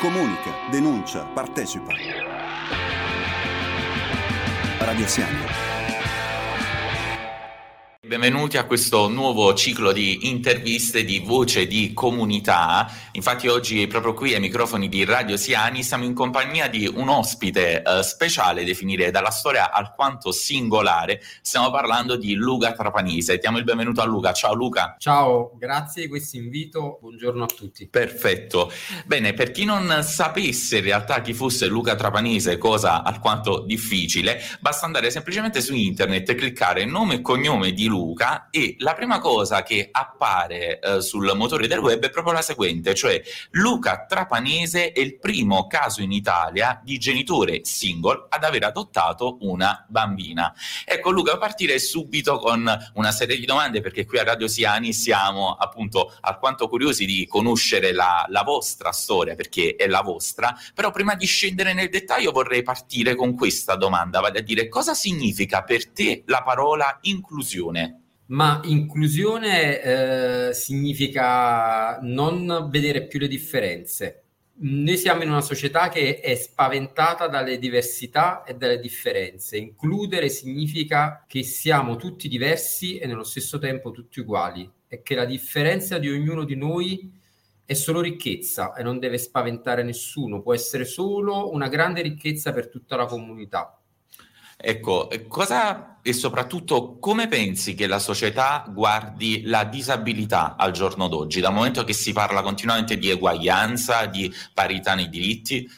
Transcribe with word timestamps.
Comunica, 0.00 0.54
denuncia, 0.70 1.24
partecipa. 1.34 1.92
Radio 4.78 5.08
Siamo. 5.08 5.77
Benvenuti 8.08 8.56
a 8.56 8.64
questo 8.64 9.08
nuovo 9.08 9.52
ciclo 9.52 9.92
di 9.92 10.30
interviste 10.30 11.04
di 11.04 11.18
voce 11.18 11.66
di 11.66 11.92
comunità. 11.92 12.90
Infatti 13.12 13.48
oggi 13.48 13.86
proprio 13.86 14.14
qui 14.14 14.32
ai 14.32 14.40
microfoni 14.40 14.88
di 14.88 15.04
Radio 15.04 15.36
Siani 15.36 15.82
siamo 15.82 16.04
in 16.04 16.14
compagnia 16.14 16.68
di 16.68 16.86
un 16.86 17.10
ospite 17.10 17.82
eh, 17.82 18.02
speciale, 18.02 18.64
definire 18.64 19.10
dalla 19.10 19.28
storia 19.28 19.70
alquanto 19.70 20.32
singolare. 20.32 21.20
Stiamo 21.42 21.70
parlando 21.70 22.16
di 22.16 22.32
Luca 22.32 22.72
Trapanese. 22.72 23.36
Diamo 23.36 23.58
il 23.58 23.64
benvenuto 23.64 24.00
a 24.00 24.06
Luca. 24.06 24.32
Ciao 24.32 24.54
Luca. 24.54 24.96
Ciao, 24.98 25.52
grazie 25.58 26.04
di 26.04 26.08
questo 26.08 26.38
invito. 26.38 26.96
Buongiorno 27.02 27.44
a 27.44 27.46
tutti. 27.46 27.88
Perfetto. 27.88 28.72
Bene, 29.04 29.34
per 29.34 29.50
chi 29.50 29.66
non 29.66 30.02
sapesse 30.02 30.78
in 30.78 30.84
realtà 30.84 31.20
chi 31.20 31.34
fosse 31.34 31.66
Luca 31.66 31.94
Trapanese, 31.94 32.56
cosa 32.56 33.02
alquanto 33.02 33.64
difficile, 33.66 34.40
basta 34.60 34.86
andare 34.86 35.10
semplicemente 35.10 35.60
su 35.60 35.74
internet 35.74 36.26
e 36.30 36.34
cliccare 36.34 36.86
nome 36.86 37.16
e 37.16 37.20
cognome 37.20 37.72
di 37.72 37.84
Luca 37.84 37.96
Luca 37.98 38.48
e 38.50 38.76
la 38.78 38.94
prima 38.94 39.18
cosa 39.18 39.64
che 39.64 39.88
appare 39.90 40.78
eh, 40.78 41.00
sul 41.00 41.32
motore 41.34 41.66
del 41.66 41.80
web 41.80 42.04
è 42.04 42.10
proprio 42.10 42.32
la 42.32 42.42
seguente, 42.42 42.94
cioè 42.94 43.20
Luca 43.50 44.06
Trapanese 44.06 44.92
è 44.92 45.00
il 45.00 45.18
primo 45.18 45.66
caso 45.66 46.00
in 46.00 46.12
Italia 46.12 46.80
di 46.82 46.96
genitore 46.98 47.64
single 47.64 48.26
ad 48.28 48.44
aver 48.44 48.64
adottato 48.64 49.38
una 49.40 49.84
bambina. 49.88 50.54
Ecco 50.84 51.10
Luca, 51.10 51.38
partire 51.38 51.78
subito 51.80 52.38
con 52.38 52.70
una 52.94 53.10
serie 53.10 53.36
di 53.36 53.44
domande 53.44 53.80
perché 53.80 54.06
qui 54.06 54.18
a 54.18 54.24
Radio 54.24 54.46
Siani 54.46 54.92
siamo 54.92 55.54
appunto 55.54 56.14
alquanto 56.20 56.68
curiosi 56.68 57.04
di 57.04 57.26
conoscere 57.26 57.92
la, 57.92 58.24
la 58.28 58.42
vostra 58.44 58.92
storia 58.92 59.34
perché 59.34 59.74
è 59.74 59.88
la 59.88 60.02
vostra, 60.02 60.56
però 60.72 60.92
prima 60.92 61.16
di 61.16 61.26
scendere 61.26 61.74
nel 61.74 61.88
dettaglio 61.88 62.30
vorrei 62.30 62.62
partire 62.62 63.16
con 63.16 63.34
questa 63.34 63.74
domanda, 63.74 64.20
vale 64.20 64.38
a 64.38 64.42
dire 64.42 64.68
cosa 64.68 64.94
significa 64.94 65.64
per 65.64 65.90
te 65.90 66.22
la 66.26 66.42
parola 66.44 66.98
inclusione? 67.02 67.87
Ma 68.30 68.60
inclusione 68.64 69.80
eh, 70.48 70.54
significa 70.54 71.98
non 72.02 72.68
vedere 72.70 73.06
più 73.06 73.18
le 73.18 73.28
differenze. 73.28 74.24
Noi 74.60 74.96
siamo 74.98 75.22
in 75.22 75.30
una 75.30 75.40
società 75.40 75.88
che 75.88 76.20
è 76.20 76.34
spaventata 76.34 77.28
dalle 77.28 77.58
diversità 77.58 78.42
e 78.44 78.54
dalle 78.54 78.80
differenze. 78.80 79.56
Includere 79.56 80.28
significa 80.28 81.24
che 81.26 81.42
siamo 81.42 81.96
tutti 81.96 82.28
diversi 82.28 82.98
e 82.98 83.06
nello 83.06 83.24
stesso 83.24 83.58
tempo 83.58 83.92
tutti 83.92 84.20
uguali 84.20 84.70
e 84.88 85.00
che 85.02 85.14
la 85.14 85.24
differenza 85.24 85.98
di 85.98 86.10
ognuno 86.10 86.44
di 86.44 86.56
noi 86.56 87.10
è 87.64 87.74
solo 87.74 88.00
ricchezza 88.00 88.74
e 88.74 88.82
non 88.82 88.98
deve 88.98 89.16
spaventare 89.18 89.82
nessuno, 89.82 90.42
può 90.42 90.54
essere 90.54 90.84
solo 90.84 91.52
una 91.52 91.68
grande 91.68 92.02
ricchezza 92.02 92.52
per 92.52 92.68
tutta 92.68 92.96
la 92.96 93.06
comunità. 93.06 93.77
Ecco, 94.60 95.08
cosa 95.28 96.00
e 96.02 96.12
soprattutto 96.12 96.98
come 96.98 97.28
pensi 97.28 97.74
che 97.74 97.86
la 97.86 98.00
società 98.00 98.64
guardi 98.68 99.42
la 99.44 99.62
disabilità 99.62 100.56
al 100.56 100.72
giorno 100.72 101.06
d'oggi, 101.06 101.40
dal 101.40 101.52
momento 101.52 101.84
che 101.84 101.92
si 101.92 102.12
parla 102.12 102.42
continuamente 102.42 102.98
di 102.98 103.08
eguaglianza, 103.08 104.06
di 104.06 104.32
parità 104.52 104.96
nei 104.96 105.08
diritti? 105.08 105.68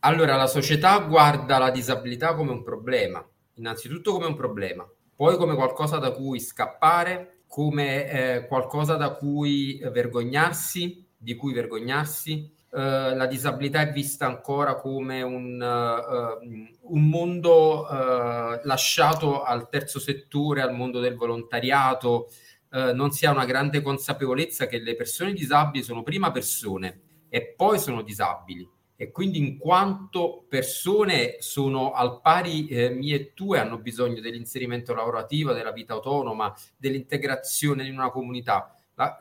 Allora, 0.00 0.34
la 0.34 0.48
società 0.48 0.98
guarda 0.98 1.58
la 1.58 1.70
disabilità 1.70 2.34
come 2.34 2.50
un 2.50 2.64
problema, 2.64 3.24
innanzitutto 3.54 4.12
come 4.12 4.26
un 4.26 4.34
problema, 4.34 4.88
poi 5.14 5.36
come 5.36 5.54
qualcosa 5.54 5.98
da 5.98 6.10
cui 6.10 6.40
scappare, 6.40 7.42
come 7.46 8.10
eh, 8.10 8.46
qualcosa 8.46 8.96
da 8.96 9.10
cui 9.10 9.80
vergognarsi, 9.92 11.06
di 11.16 11.36
cui 11.36 11.52
vergognarsi, 11.52 12.52
Uh, 12.70 13.14
la 13.16 13.26
disabilità 13.26 13.80
è 13.80 13.90
vista 13.90 14.26
ancora 14.26 14.74
come 14.74 15.22
un, 15.22 15.58
uh, 15.58 16.92
un 16.92 17.08
mondo 17.08 17.86
uh, 17.86 18.60
lasciato 18.64 19.42
al 19.42 19.70
terzo 19.70 19.98
settore, 19.98 20.60
al 20.60 20.74
mondo 20.74 21.00
del 21.00 21.16
volontariato, 21.16 22.30
non 22.70 23.12
si 23.12 23.24
ha 23.24 23.30
una 23.30 23.46
grande 23.46 23.80
consapevolezza 23.80 24.66
che 24.66 24.78
le 24.80 24.94
persone 24.94 25.32
disabili 25.32 25.82
sono 25.82 26.02
prima 26.02 26.30
persone 26.30 27.00
e 27.30 27.54
poi 27.56 27.78
sono 27.78 28.02
disabili 28.02 28.68
e 29.00 29.12
quindi 29.12 29.38
in 29.38 29.58
quanto 29.58 30.44
persone 30.48 31.36
sono 31.38 31.92
al 31.92 32.20
pari 32.20 32.66
eh, 32.66 32.90
mie 32.90 33.14
e 33.14 33.32
tue, 33.32 33.60
hanno 33.60 33.78
bisogno 33.78 34.20
dell'inserimento 34.20 34.92
lavorativo, 34.92 35.52
della 35.52 35.70
vita 35.70 35.92
autonoma, 35.92 36.52
dell'integrazione 36.76 37.86
in 37.86 37.92
una 37.92 38.10
comunità. 38.10 38.74
La, 38.94 39.16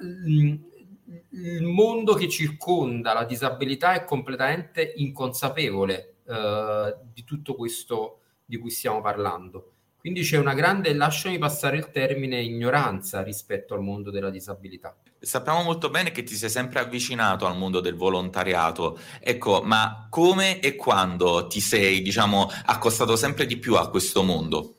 il 1.32 1.64
mondo 1.64 2.14
che 2.16 2.28
circonda 2.28 3.14
la 3.14 3.24
disabilità 3.24 3.94
è 3.94 4.04
completamente 4.04 4.94
inconsapevole 4.98 6.16
eh, 6.26 6.96
di 7.14 7.24
tutto 7.24 7.56
questo 7.56 8.20
di 8.44 8.58
cui 8.58 8.70
stiamo 8.70 9.02
parlando. 9.02 9.72
Quindi 10.00 10.22
c'è 10.22 10.38
una 10.38 10.54
grande, 10.54 10.94
lasciami 10.94 11.38
passare 11.38 11.78
il 11.78 11.90
termine, 11.92 12.42
ignoranza 12.42 13.24
rispetto 13.24 13.74
al 13.74 13.82
mondo 13.82 14.10
della 14.10 14.30
disabilità. 14.30 14.96
Sappiamo 15.20 15.64
molto 15.64 15.90
bene 15.90 16.12
che 16.12 16.24
ti 16.24 16.36
sei 16.36 16.50
sempre 16.50 16.80
avvicinato 16.80 17.46
al 17.46 17.58
mondo 17.58 17.82
del 17.82 17.96
volontariato. 17.96 18.98
Ecco, 19.20 19.62
ma 19.64 20.08
come 20.10 20.62
e 20.62 20.76
quando 20.76 21.48
ti 21.48 21.60
sei, 21.60 22.02
diciamo, 22.02 22.48
accostato 22.66 23.16
sempre 23.16 23.46
di 23.46 23.58
più 23.58 23.76
a 23.76 23.90
questo 23.90 24.24
mondo? 24.24 24.77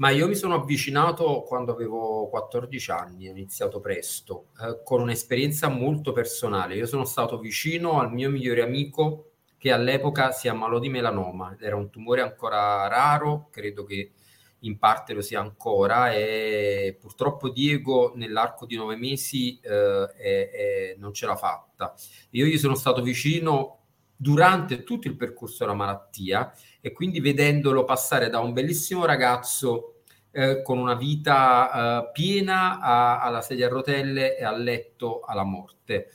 Ma 0.00 0.08
io 0.08 0.26
mi 0.26 0.34
sono 0.34 0.54
avvicinato 0.54 1.42
quando 1.42 1.72
avevo 1.72 2.30
14 2.30 2.90
anni, 2.90 3.28
ho 3.28 3.32
iniziato 3.32 3.80
presto, 3.80 4.46
eh, 4.62 4.80
con 4.82 5.02
un'esperienza 5.02 5.68
molto 5.68 6.12
personale. 6.12 6.74
Io 6.74 6.86
sono 6.86 7.04
stato 7.04 7.38
vicino 7.38 8.00
al 8.00 8.10
mio 8.10 8.30
migliore 8.30 8.62
amico 8.62 9.32
che 9.58 9.70
all'epoca 9.70 10.32
si 10.32 10.48
ammalò 10.48 10.78
di 10.78 10.88
melanoma, 10.88 11.54
era 11.60 11.76
un 11.76 11.90
tumore 11.90 12.22
ancora 12.22 12.88
raro, 12.88 13.48
credo 13.50 13.84
che 13.84 14.12
in 14.60 14.78
parte 14.78 15.12
lo 15.12 15.20
sia 15.20 15.40
ancora 15.40 16.14
e 16.14 16.96
purtroppo 16.98 17.50
Diego 17.50 18.12
nell'arco 18.14 18.64
di 18.64 18.76
nove 18.76 18.96
mesi 18.96 19.60
eh, 19.60 20.06
è, 20.16 20.50
è, 20.50 20.94
non 20.96 21.12
ce 21.12 21.26
l'ha 21.26 21.36
fatta. 21.36 21.92
Io 22.30 22.46
gli 22.46 22.56
sono 22.56 22.74
stato 22.74 23.02
vicino 23.02 23.79
durante 24.20 24.84
tutto 24.84 25.08
il 25.08 25.16
percorso 25.16 25.64
della 25.64 25.74
malattia 25.74 26.52
e 26.82 26.92
quindi 26.92 27.20
vedendolo 27.20 27.84
passare 27.84 28.28
da 28.28 28.40
un 28.40 28.52
bellissimo 28.52 29.06
ragazzo 29.06 30.02
eh, 30.30 30.60
con 30.60 30.76
una 30.76 30.94
vita 30.94 32.02
eh, 32.02 32.10
piena 32.12 32.80
a, 32.80 33.22
alla 33.22 33.40
sedia 33.40 33.68
a 33.68 33.70
rotelle 33.70 34.36
e 34.36 34.44
a 34.44 34.54
letto 34.54 35.22
alla 35.22 35.44
morte. 35.44 36.08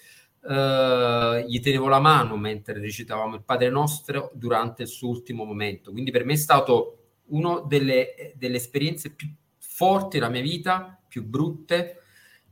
Uh, 0.45 1.39
gli 1.47 1.59
tenevo 1.59 1.87
la 1.87 1.99
mano 1.99 2.37
mentre 2.37 2.79
recitavamo 2.79 3.33
il 3.33 3.41
Padre 3.41 3.71
Nostro 3.71 4.29
durante 4.35 4.83
il 4.83 4.87
suo 4.87 5.09
ultimo 5.09 5.43
momento. 5.43 5.91
Quindi 5.91 6.11
per 6.11 6.23
me 6.23 6.33
è 6.33 6.37
stato 6.37 7.13
una 7.29 7.61
delle, 7.65 8.33
delle, 8.35 8.57
esperienze 8.57 9.09
più 9.09 9.27
forti 9.57 10.19
della 10.19 10.29
mia 10.29 10.43
vita, 10.43 11.01
più 11.07 11.25
brutte, 11.25 12.01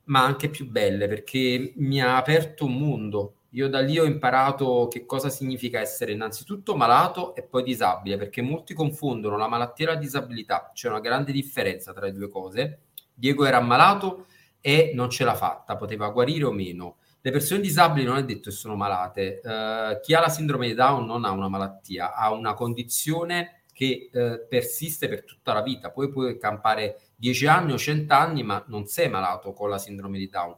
ma 0.06 0.24
anche 0.24 0.50
più 0.50 0.68
belle, 0.68 1.08
perché 1.08 1.74
mi 1.76 2.02
ha 2.02 2.18
aperto 2.18 2.66
un 2.66 2.80
mondo. 2.80 3.36
Io 3.56 3.70
da 3.70 3.82
lì 3.82 4.00
ho 4.00 4.06
imparato 4.06 4.88
che 4.90 5.06
cosa 5.06 5.30
significa 5.30 5.80
essere 5.80 6.12
innanzitutto 6.12 6.76
malato 6.76 7.36
e 7.36 7.44
poi 7.44 7.62
disabile, 7.62 8.18
perché 8.18 8.42
molti 8.42 8.74
confondono 8.74 9.38
la 9.38 9.48
malattia 9.48 9.86
e 9.86 9.94
la 9.94 10.00
disabilità. 10.00 10.72
C'è 10.74 10.90
una 10.90 11.00
grande 11.00 11.32
differenza 11.32 11.94
tra 11.94 12.06
le 12.06 12.14
due 12.14 12.30
cose. 12.30 12.80
Diego 13.14 13.46
era 13.46 13.58
ammalato 13.58 14.26
e 14.60 14.92
non 14.96 15.12
ce 15.12 15.24
l'ha 15.24 15.36
fatta, 15.36 15.76
poteva 15.76 16.10
guarire 16.10 16.46
o 16.46 16.52
meno. 16.52 16.98
Le 17.22 17.30
persone 17.30 17.62
disabili 17.62 18.06
non 18.06 18.18
è 18.18 18.26
detto 18.26 18.50
che 18.50 18.56
sono 18.56 18.76
malate. 18.76 19.40
Uh, 19.44 20.00
chi 20.02 20.16
ha 20.16 20.20
la 20.20 20.30
sindrome 20.30 20.68
di 20.68 20.74
Down 20.74 21.06
non 21.06 21.24
ha 21.24 21.30
una 21.30 21.48
malattia, 21.48 22.16
ha 22.16 22.34
una 22.34 22.56
condizione 22.56 23.66
che 23.72 24.10
uh, 24.12 24.48
persiste 24.50 25.08
per 25.08 25.26
tutta 25.26 25.54
la 25.54 25.62
vita. 25.62 25.92
Poi 25.92 26.10
puoi 26.10 26.40
campare 26.40 27.02
10 27.18 27.46
anni 27.46 27.72
o 27.74 27.78
100 27.78 28.14
anni, 28.14 28.42
ma 28.42 28.64
non 28.68 28.88
sei 28.88 29.10
malato 29.10 29.54
con 29.54 29.70
la 29.70 29.78
sindrome 29.78 30.18
di 30.18 30.28
Down 30.28 30.56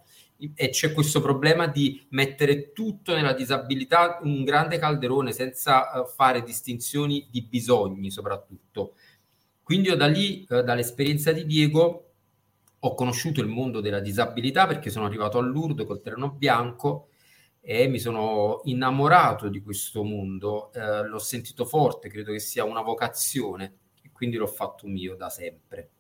e 0.54 0.70
c'è 0.70 0.92
questo 0.92 1.22
problema 1.22 1.68
di 1.68 2.06
mettere 2.10 2.74
tutto 2.74 3.16
nella 3.16 3.34
disabilità, 3.34 4.20
un 4.22 4.44
grande 4.44 4.78
calderone 4.78 5.32
senza 5.32 6.02
uh, 6.02 6.06
fare 6.06 6.44
distinzioni 6.44 7.28
di 7.30 7.42
bisogni 7.42 8.12
soprattutto. 8.12 8.96
Quindi 9.64 9.88
io 9.88 9.96
da 9.96 10.08
lì, 10.08 10.46
uh, 10.50 10.62
dall'esperienza 10.62 11.32
di 11.32 11.46
Diego, 11.46 12.02
ho 12.80 12.94
conosciuto 12.94 13.42
il 13.42 13.48
mondo 13.48 13.80
della 13.80 14.00
disabilità 14.00 14.68
perché 14.68 14.90
sono 14.90 15.06
arrivato 15.06 15.38
a 15.38 15.42
Lourdes 15.42 15.88
col 15.88 16.02
treno 16.02 16.30
bianco 16.32 17.10
e 17.62 17.88
mi 17.88 17.98
sono 17.98 18.62
innamorato 18.66 19.48
di 19.48 19.62
questo 19.62 20.04
mondo, 20.04 20.70
uh, 20.76 21.08
l'ho 21.08 21.20
sentito 21.20 21.66
forte, 21.66 22.10
credo 22.10 22.32
che 22.34 22.40
sia 22.40 22.66
una 22.66 22.82
vocazione 22.82 23.78
e 24.04 24.12
quindi 24.12 24.36
l'ho 24.36 24.48
fatto 24.48 24.86
mio 24.86 25.16
da 25.16 25.30
sempre. 25.30 25.92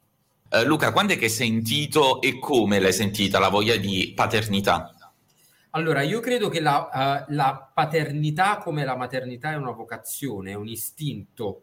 Uh, 0.49 0.63
Luca, 0.65 0.91
quando 0.91 1.13
è 1.13 1.17
che 1.17 1.25
hai 1.25 1.29
sentito 1.31 2.21
e 2.21 2.39
come 2.39 2.79
l'hai 2.79 2.93
sentita 2.93 3.39
la 3.39 3.49
voglia 3.49 3.75
di 3.75 4.13
paternità? 4.15 4.93
Allora, 5.71 6.01
io 6.01 6.19
credo 6.19 6.49
che 6.49 6.59
la, 6.59 7.25
uh, 7.27 7.33
la 7.33 7.71
paternità 7.73 8.57
come 8.59 8.85
la 8.85 8.95
maternità 8.95 9.51
è 9.51 9.55
una 9.55 9.71
vocazione, 9.71 10.51
è 10.51 10.55
un 10.55 10.67
istinto. 10.67 11.61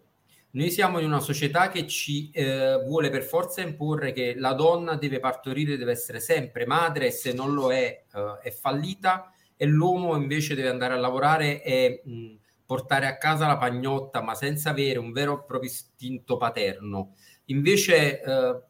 Noi 0.51 0.71
siamo 0.71 0.99
in 0.99 1.07
una 1.07 1.21
società 1.21 1.71
che 1.71 1.87
ci 1.87 2.31
eh, 2.31 2.83
vuole 2.85 3.09
per 3.09 3.23
forza 3.23 3.63
imporre 3.63 4.13
che 4.13 4.35
la 4.37 4.53
donna 4.53 4.97
deve 4.97 5.19
partorire, 5.19 5.79
deve 5.79 5.93
essere 5.93 6.21
sempre 6.21 6.67
madre 6.67 7.07
e 7.07 7.11
se 7.11 7.33
non 7.33 7.55
lo 7.55 7.73
è, 7.73 8.05
uh, 8.13 8.39
è 8.43 8.51
fallita 8.51 9.33
e 9.57 9.65
l'uomo 9.65 10.15
invece 10.15 10.55
deve 10.55 10.69
andare 10.69 10.93
a 10.93 10.99
lavorare 10.99 11.63
e 11.63 12.03
mh, 12.05 12.35
portare 12.67 13.07
a 13.07 13.17
casa 13.17 13.47
la 13.47 13.57
pagnotta, 13.57 14.21
ma 14.21 14.35
senza 14.35 14.71
avere 14.71 14.99
un 14.99 15.13
vero 15.13 15.41
e 15.41 15.45
proprio 15.47 15.71
istinto 15.71 16.37
paterno. 16.37 17.15
Invece 17.47 18.21
eh, 18.21 18.61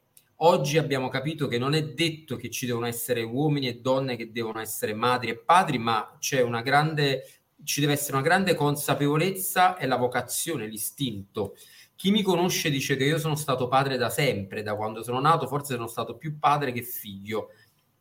oggi 0.44 0.78
abbiamo 0.78 1.08
capito 1.08 1.46
che 1.46 1.58
non 1.58 1.74
è 1.74 1.82
detto 1.82 2.36
che 2.36 2.50
ci 2.50 2.66
devono 2.66 2.86
essere 2.86 3.22
uomini 3.22 3.68
e 3.68 3.80
donne 3.80 4.16
che 4.16 4.32
devono 4.32 4.60
essere 4.60 4.94
madri 4.94 5.30
e 5.30 5.38
padri, 5.38 5.78
ma 5.78 6.16
c'è 6.18 6.40
una 6.42 6.62
grande, 6.62 7.24
ci 7.64 7.80
deve 7.80 7.92
essere 7.92 8.16
una 8.16 8.24
grande 8.24 8.54
consapevolezza 8.54 9.76
e 9.76 9.86
la 9.86 9.96
vocazione, 9.96 10.66
l'istinto. 10.66 11.54
Chi 11.94 12.10
mi 12.10 12.22
conosce 12.22 12.70
dice 12.70 12.96
che 12.96 13.04
io 13.04 13.18
sono 13.18 13.36
stato 13.36 13.68
padre 13.68 13.96
da 13.96 14.10
sempre, 14.10 14.62
da 14.62 14.74
quando 14.74 15.02
sono 15.02 15.20
nato, 15.20 15.46
forse 15.46 15.74
sono 15.74 15.86
stato 15.86 16.16
più 16.16 16.38
padre 16.38 16.72
che 16.72 16.82
figlio. 16.82 17.50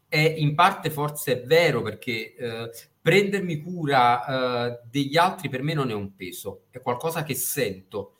E 0.07 0.23
in 0.25 0.55
parte 0.55 0.89
forse 0.89 1.43
è 1.43 1.45
vero 1.45 1.81
perché 1.81 2.35
eh, 2.35 2.69
prendermi 2.99 3.61
cura 3.61 4.25
eh, 4.69 4.79
degli 4.89 5.15
altri 5.15 5.47
per 5.47 5.61
me 5.61 5.73
non 5.73 5.89
è 5.89 5.93
un 5.93 6.15
peso, 6.15 6.63
è 6.71 6.81
qualcosa 6.81 7.23
che 7.23 7.35
sento 7.35 8.17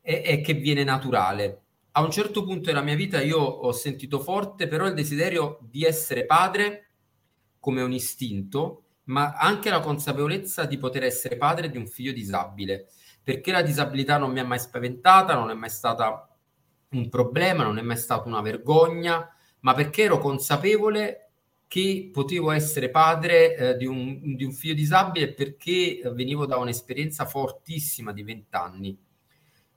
e, 0.00 0.22
e 0.24 0.40
che 0.40 0.54
viene 0.54 0.84
naturale. 0.84 1.63
A 1.96 2.02
un 2.02 2.10
certo 2.10 2.42
punto 2.42 2.66
della 2.66 2.82
mia 2.82 2.96
vita 2.96 3.22
io 3.22 3.38
ho 3.38 3.70
sentito 3.70 4.18
forte 4.18 4.66
però 4.66 4.86
il 4.86 4.94
desiderio 4.94 5.60
di 5.62 5.84
essere 5.84 6.26
padre 6.26 6.90
come 7.60 7.82
un 7.82 7.92
istinto, 7.92 8.82
ma 9.04 9.34
anche 9.34 9.70
la 9.70 9.78
consapevolezza 9.78 10.64
di 10.64 10.76
poter 10.76 11.04
essere 11.04 11.36
padre 11.36 11.70
di 11.70 11.76
un 11.76 11.86
figlio 11.86 12.10
disabile 12.10 12.88
perché 13.22 13.52
la 13.52 13.62
disabilità 13.62 14.18
non 14.18 14.32
mi 14.32 14.40
ha 14.40 14.44
mai 14.44 14.58
spaventata, 14.58 15.34
non 15.34 15.50
è 15.50 15.54
mai 15.54 15.70
stata 15.70 16.28
un 16.90 17.08
problema, 17.08 17.62
non 17.62 17.78
è 17.78 17.82
mai 17.82 17.96
stata 17.96 18.28
una 18.28 18.42
vergogna, 18.42 19.32
ma 19.60 19.72
perché 19.72 20.02
ero 20.02 20.18
consapevole 20.18 21.30
che 21.68 22.10
potevo 22.12 22.50
essere 22.50 22.90
padre 22.90 23.56
eh, 23.56 23.76
di, 23.76 23.86
un, 23.86 24.34
di, 24.34 24.44
un, 24.44 24.52
figlio 24.52 24.74
disabile 24.74 25.32
perché 25.32 26.00
venivo 26.12 26.44
da 26.44 26.58
un'esperienza 26.58 27.24
fortissima 27.24 28.12
di 28.12 28.22
vent'anni 28.22 28.98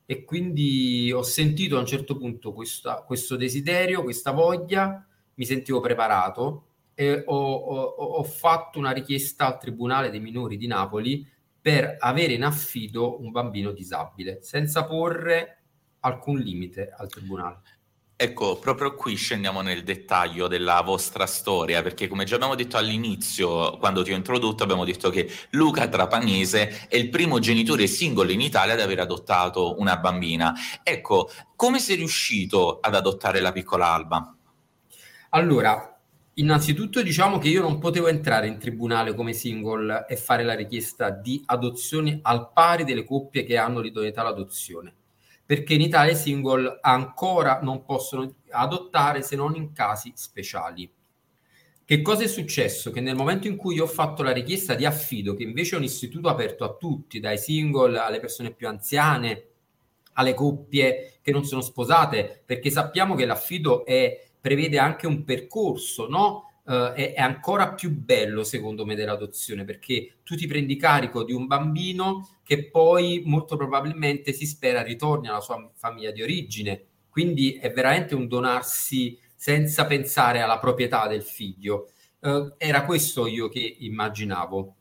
e 0.09 0.24
quindi 0.24 1.12
ho 1.12 1.21
sentito 1.21 1.75
a 1.75 1.81
un 1.81 1.86
certo 1.86 2.15
punto 2.15 2.54
questa, 2.54 3.04
questo 3.04 3.36
desiderio, 3.36 4.04
questa 4.04 4.31
voglia, 4.31 5.06
mi 5.33 5.45
sentivo 5.45 5.81
preparato 5.81 6.68
e 6.94 7.24
ho, 7.25 7.54
ho, 7.54 7.83
ho 7.83 8.24
fatto 8.24 8.80
una 8.80 8.92
richiesta 8.92 9.45
al 9.45 9.59
Tribunale 9.59 10.09
dei 10.09 10.21
minori 10.21 10.56
di 10.56 10.65
Napoli 10.65 11.30
per 11.59 11.98
avere 12.00 12.31
in 12.31 12.45
affido 12.45 13.21
un 13.21 13.31
bambino 13.31 13.74
disabile, 13.74 14.42
senza 14.42 14.86
porre 14.86 15.63
alcun 16.00 16.39
limite 16.39 16.89
al 16.89 17.09
tribunale. 17.09 17.59
Ecco, 18.19 18.58
proprio 18.58 18.96
qui 18.96 19.14
scendiamo 19.14 19.62
nel 19.62 19.84
dettaglio 19.84 20.48
della 20.48 20.81
vostra 20.81 21.28
storia, 21.28 21.84
perché 21.84 22.08
come 22.08 22.24
già 22.25 22.34
abbiamo 22.34 22.56
detto 22.56 22.75
all'inizio, 22.75 23.78
quando 23.78 24.02
ti 24.02 24.12
ho 24.12 24.16
introdotto, 24.16 24.64
abbiamo 24.64 24.86
detto 24.86 25.12
che 25.12 25.30
Luca 25.52 25.88
Trapanese 25.88 26.88
è 26.88 26.96
il 26.96 27.10
primo 27.10 27.38
genitore 27.38 27.86
singolo 27.86 28.31
in 28.31 28.42
Italia 28.42 28.74
ad 28.74 28.80
aver 28.80 29.02
adottato 29.02 29.75
una 29.78 29.98
bambina. 29.98 30.52
Ecco, 30.81 31.30
come 31.56 31.78
sei 31.78 31.98
riuscito 31.98 32.80
ad 32.80 32.96
adottare 32.96 33.40
la 33.40 33.52
piccola 33.52 33.94
Alba? 33.94 34.36
Allora, 35.30 35.98
Innanzitutto 36.40 37.02
diciamo 37.02 37.40
che 37.40 37.50
io 37.50 37.64
non 37.64 37.80
potevo 37.80 38.08
entrare 38.10 38.46
in 38.46 38.60
tribunale 38.60 39.16
come 39.16 39.34
single 39.34 40.06
e 40.08 40.16
fare 40.18 40.44
la 40.44 40.54
richiesta 40.54 41.10
di 41.10 41.42
adozione 41.48 42.19
al 42.22 42.52
pari 42.54 42.84
delle 42.84 43.04
coppie 43.04 43.44
che 43.44 43.58
hanno 43.58 43.80
l'idoneità 43.80 44.22
all'adozione, 44.22 44.94
perché 45.47 45.73
in 45.75 45.81
Italia 45.81 46.11
i 46.11 46.17
single 46.17 46.79
ancora 46.81 47.61
non 47.61 47.85
possono 47.85 48.35
adottare 48.49 49.21
se 49.21 49.38
non 49.38 49.55
in 49.55 49.71
casi 49.71 50.11
speciali. 50.13 50.91
Che 51.85 52.01
cosa 52.01 52.23
è 52.23 52.27
successo? 52.27 52.91
Che 52.91 52.99
nel 52.99 53.15
momento 53.15 53.47
in 53.47 53.55
cui 53.55 53.75
io 53.75 53.85
ho 53.85 53.88
fatto 53.88 54.23
la 54.23 54.33
richiesta 54.33 54.75
di 54.75 54.83
affido, 54.83 55.33
che 55.33 55.44
invece 55.44 55.75
è 55.75 55.77
un 55.77 55.85
istituto 55.85 56.27
aperto 56.27 56.65
a 56.65 56.75
tutti, 56.75 57.21
dai 57.21 57.38
single 57.38 57.97
alle 57.97 58.19
persone 58.19 58.51
più 58.51 58.67
anziane, 58.67 59.45
alle 60.13 60.33
coppie 60.33 61.19
che 61.21 61.31
non 61.31 61.45
sono 61.45 61.61
sposate, 61.61 62.44
perché 62.45 62.69
sappiamo 62.69 63.15
che 63.15 63.25
l'affido 63.25 63.85
è 63.85 64.25
prevede 64.41 64.79
anche 64.79 65.07
un 65.07 65.23
percorso, 65.23 66.09
no? 66.09 66.46
Uh, 66.68 66.92
è, 66.92 67.14
è, 67.14 67.22
ancora 67.22 67.74
più 67.74 67.92
bello 67.92 68.44
secondo 68.44 68.86
me 68.86 68.94
dell'adozione 68.94 69.64
perché 69.64 70.18
tu 70.22 70.36
ti 70.36 70.48
prendi 70.48 70.75
carico 70.75 71.24
di 71.24 71.31
un 71.31 71.48
bambino 71.48 72.40
che 72.44 72.69
poi 72.69 73.22
molto 73.24 73.56
probabilmente 73.56 74.34
si 74.34 74.46
spera 74.46 74.81
ritorni 74.81 75.30
alla 75.30 75.40
sua 75.40 75.72
famiglia 75.75 76.12
di 76.12 76.22
origine. 76.22 76.84
Quindi 77.10 77.54
è 77.54 77.72
veramente 77.72 78.16
un 78.16 78.28
donarsi 78.28 79.18
senza 79.34 79.86
pensare 79.86 80.42
alla 80.42 80.60
proprietà 80.60 81.08
del 81.08 81.24
figlio. 81.24 81.92
Uh, 82.19 82.54
era 82.58 82.84
questo 82.84 83.28
io 83.28 83.48
che 83.48 83.78
immaginavo. 83.80 84.75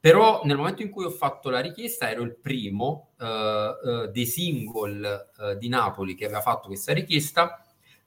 Però 0.00 0.42
nel 0.44 0.56
momento 0.56 0.82
in 0.82 0.90
cui 0.90 1.04
ho 1.04 1.10
fatto 1.10 1.50
la 1.50 1.60
richiesta 1.60 2.10
ero 2.10 2.22
il 2.22 2.36
primo 2.36 3.10
uh, 3.18 4.10
dei 4.10 4.26
single 4.26 5.30
di 5.58 5.68
Napoli 5.68 6.14
che 6.14 6.24
aveva 6.24 6.40
fatto 6.40 6.66
questa 6.66 6.92
richiesta 6.92 7.62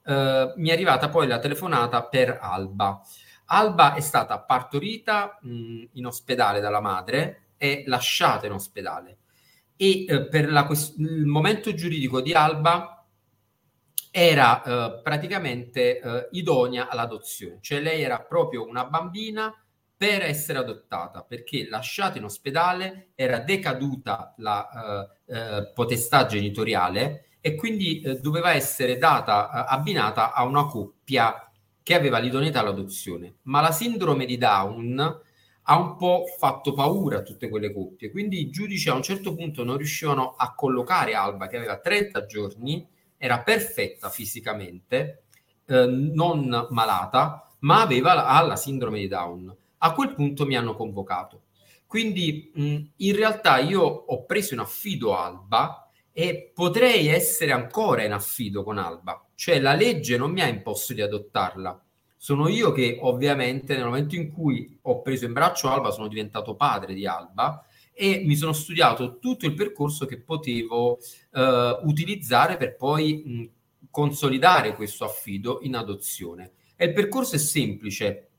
eh, 0.05 0.53
mi 0.55 0.69
è 0.69 0.73
arrivata 0.73 1.09
poi 1.09 1.27
la 1.27 1.39
telefonata 1.39 2.03
per 2.03 2.37
Alba. 2.41 3.01
Alba 3.45 3.93
è 3.93 3.99
stata 3.99 4.39
partorita 4.39 5.37
mh, 5.41 5.83
in 5.93 6.05
ospedale 6.05 6.59
dalla 6.59 6.79
madre 6.79 7.49
e 7.57 7.83
lasciata 7.85 8.45
in 8.45 8.53
ospedale. 8.53 9.17
E 9.75 10.05
eh, 10.07 10.27
per 10.27 10.51
la, 10.51 10.67
il 10.97 11.25
momento 11.25 11.73
giuridico 11.73 12.21
di 12.21 12.33
Alba 12.33 13.05
era 14.09 14.61
eh, 14.61 15.01
praticamente 15.01 15.99
eh, 15.99 16.27
idonea 16.31 16.87
all'adozione, 16.89 17.59
cioè 17.61 17.79
lei 17.79 18.01
era 18.01 18.19
proprio 18.21 18.67
una 18.67 18.85
bambina 18.85 19.53
per 19.95 20.23
essere 20.23 20.57
adottata, 20.57 21.23
perché 21.23 21.67
lasciata 21.69 22.17
in 22.17 22.23
ospedale 22.23 23.11
era 23.15 23.39
decaduta 23.39 24.33
la 24.37 25.07
eh, 25.27 25.71
potestà 25.73 26.25
genitoriale 26.25 27.27
e 27.41 27.55
quindi 27.55 28.01
eh, 28.01 28.19
doveva 28.19 28.53
essere 28.53 28.97
data, 28.97 29.49
eh, 29.49 29.73
abbinata 29.73 30.31
a 30.31 30.43
una 30.43 30.65
coppia 30.65 31.51
che 31.83 31.95
aveva 31.95 32.19
l'idoneità 32.19 32.59
all'adozione. 32.59 33.37
Ma 33.43 33.61
la 33.61 33.71
sindrome 33.71 34.25
di 34.25 34.37
Down 34.37 35.21
ha 35.63 35.77
un 35.77 35.95
po' 35.95 36.25
fatto 36.37 36.73
paura 36.73 37.17
a 37.17 37.23
tutte 37.23 37.49
quelle 37.49 37.73
coppie, 37.73 38.11
quindi 38.11 38.39
i 38.39 38.49
giudici 38.49 38.89
a 38.89 38.93
un 38.93 39.01
certo 39.01 39.33
punto 39.35 39.63
non 39.63 39.77
riuscivano 39.77 40.35
a 40.37 40.53
collocare 40.53 41.13
Alba, 41.13 41.47
che 41.47 41.57
aveva 41.57 41.77
30 41.77 42.25
giorni, 42.25 42.87
era 43.17 43.41
perfetta 43.41 44.09
fisicamente, 44.09 45.23
eh, 45.65 45.85
non 45.85 46.67
malata, 46.69 47.47
ma 47.59 47.81
aveva 47.81 48.13
la, 48.13 48.41
la 48.45 48.55
sindrome 48.55 48.99
di 48.99 49.07
Down. 49.07 49.55
A 49.79 49.93
quel 49.93 50.13
punto 50.13 50.45
mi 50.45 50.55
hanno 50.55 50.75
convocato. 50.75 51.43
Quindi 51.87 52.51
mh, 52.53 52.77
in 52.97 53.15
realtà 53.15 53.57
io 53.59 53.81
ho 53.81 54.25
preso 54.25 54.53
in 54.53 54.59
affido 54.59 55.17
Alba 55.17 55.90
e 56.13 56.51
potrei 56.53 57.07
essere 57.07 57.51
ancora 57.51 58.03
in 58.03 58.11
affido 58.11 58.63
con 58.63 58.77
Alba, 58.77 59.25
cioè 59.35 59.59
la 59.59 59.73
legge 59.73 60.17
non 60.17 60.31
mi 60.31 60.41
ha 60.41 60.47
imposto 60.47 60.93
di 60.93 61.01
adottarla. 61.01 61.83
Sono 62.17 62.47
io 62.47 62.71
che 62.71 62.99
ovviamente 63.01 63.75
nel 63.75 63.85
momento 63.85 64.15
in 64.15 64.31
cui 64.31 64.77
ho 64.83 65.01
preso 65.01 65.25
in 65.25 65.33
braccio 65.33 65.69
Alba 65.69 65.91
sono 65.91 66.07
diventato 66.07 66.55
padre 66.55 66.93
di 66.93 67.07
Alba 67.07 67.65
e 67.93 68.21
mi 68.25 68.35
sono 68.35 68.53
studiato 68.53 69.17
tutto 69.19 69.45
il 69.45 69.53
percorso 69.53 70.05
che 70.05 70.19
potevo 70.19 70.99
eh, 71.33 71.79
utilizzare 71.83 72.57
per 72.57 72.75
poi 72.75 73.23
mh, 73.25 73.87
consolidare 73.89 74.75
questo 74.75 75.03
affido 75.05 75.59
in 75.63 75.75
adozione. 75.75 76.51
E 76.75 76.85
il 76.85 76.93
percorso 76.93 77.35
è 77.35 77.39
semplice. 77.39 78.30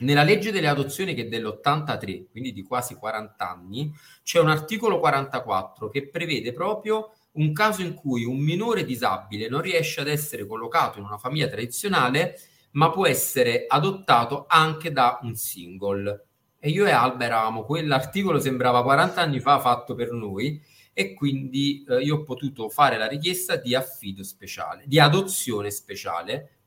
Nella 0.00 0.22
legge 0.22 0.50
delle 0.50 0.68
adozioni 0.68 1.14
che 1.14 1.22
è 1.22 1.28
dell'83, 1.28 2.26
quindi 2.30 2.52
di 2.52 2.62
quasi 2.62 2.94
40 2.94 3.48
anni, 3.48 3.92
c'è 4.22 4.40
un 4.40 4.48
articolo 4.48 4.98
44 4.98 5.88
che 5.88 6.08
prevede 6.08 6.52
proprio 6.52 7.12
un 7.32 7.52
caso 7.52 7.82
in 7.82 7.94
cui 7.94 8.24
un 8.24 8.38
minore 8.38 8.84
disabile 8.84 9.48
non 9.48 9.60
riesce 9.60 10.00
ad 10.00 10.08
essere 10.08 10.46
collocato 10.46 10.98
in 10.98 11.04
una 11.04 11.18
famiglia 11.18 11.48
tradizionale, 11.48 12.38
ma 12.72 12.90
può 12.90 13.06
essere 13.06 13.66
adottato 13.68 14.46
anche 14.48 14.90
da 14.90 15.18
un 15.22 15.34
single. 15.34 16.26
E 16.58 16.70
io 16.70 16.86
e 16.86 16.90
Alba 16.90 17.24
eravamo, 17.24 17.64
quell'articolo 17.64 18.38
sembrava 18.38 18.82
40 18.82 19.20
anni 19.20 19.40
fa 19.40 19.58
fatto 19.60 19.94
per 19.94 20.12
noi 20.12 20.60
e 20.92 21.14
quindi 21.14 21.84
eh, 21.88 22.00
io 22.00 22.16
ho 22.16 22.22
potuto 22.22 22.68
fare 22.68 22.96
la 22.96 23.06
richiesta 23.06 23.56
di 23.56 23.74
affido 23.74 24.22
speciale, 24.22 24.84
di 24.86 24.98
adozione 24.98 25.70
speciale 25.70 26.59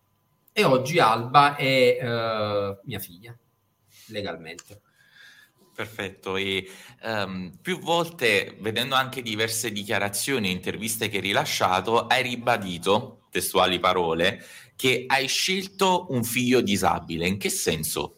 e 0.54 0.64
oggi 0.64 1.00
Alba 1.00 1.56
è 1.56 1.98
uh, 2.00 2.80
mia 2.84 3.00
figlia, 3.00 3.36
legalmente. 4.08 4.82
Perfetto, 5.76 6.38
e 6.38 6.70
um, 7.02 7.52
più 7.60 7.80
volte, 7.80 8.56
vedendo 8.60 8.94
anche 8.94 9.24
diverse 9.24 9.72
dichiarazioni 9.72 10.50
e 10.50 10.52
interviste 10.52 11.10
che 11.10 11.18
hai 11.18 11.24
rilasciato, 11.24 12.06
hai 12.06 12.22
ribadito, 12.22 13.24
testuali 13.32 13.80
parole, 13.80 14.46
che 14.76 15.06
hai 15.08 15.28
scelto 15.28 16.06
un 16.10 16.24
figlio 16.24 16.62
disabile. 16.62 17.28
In 17.28 17.40
che 17.40 17.50
senso? 17.50 18.18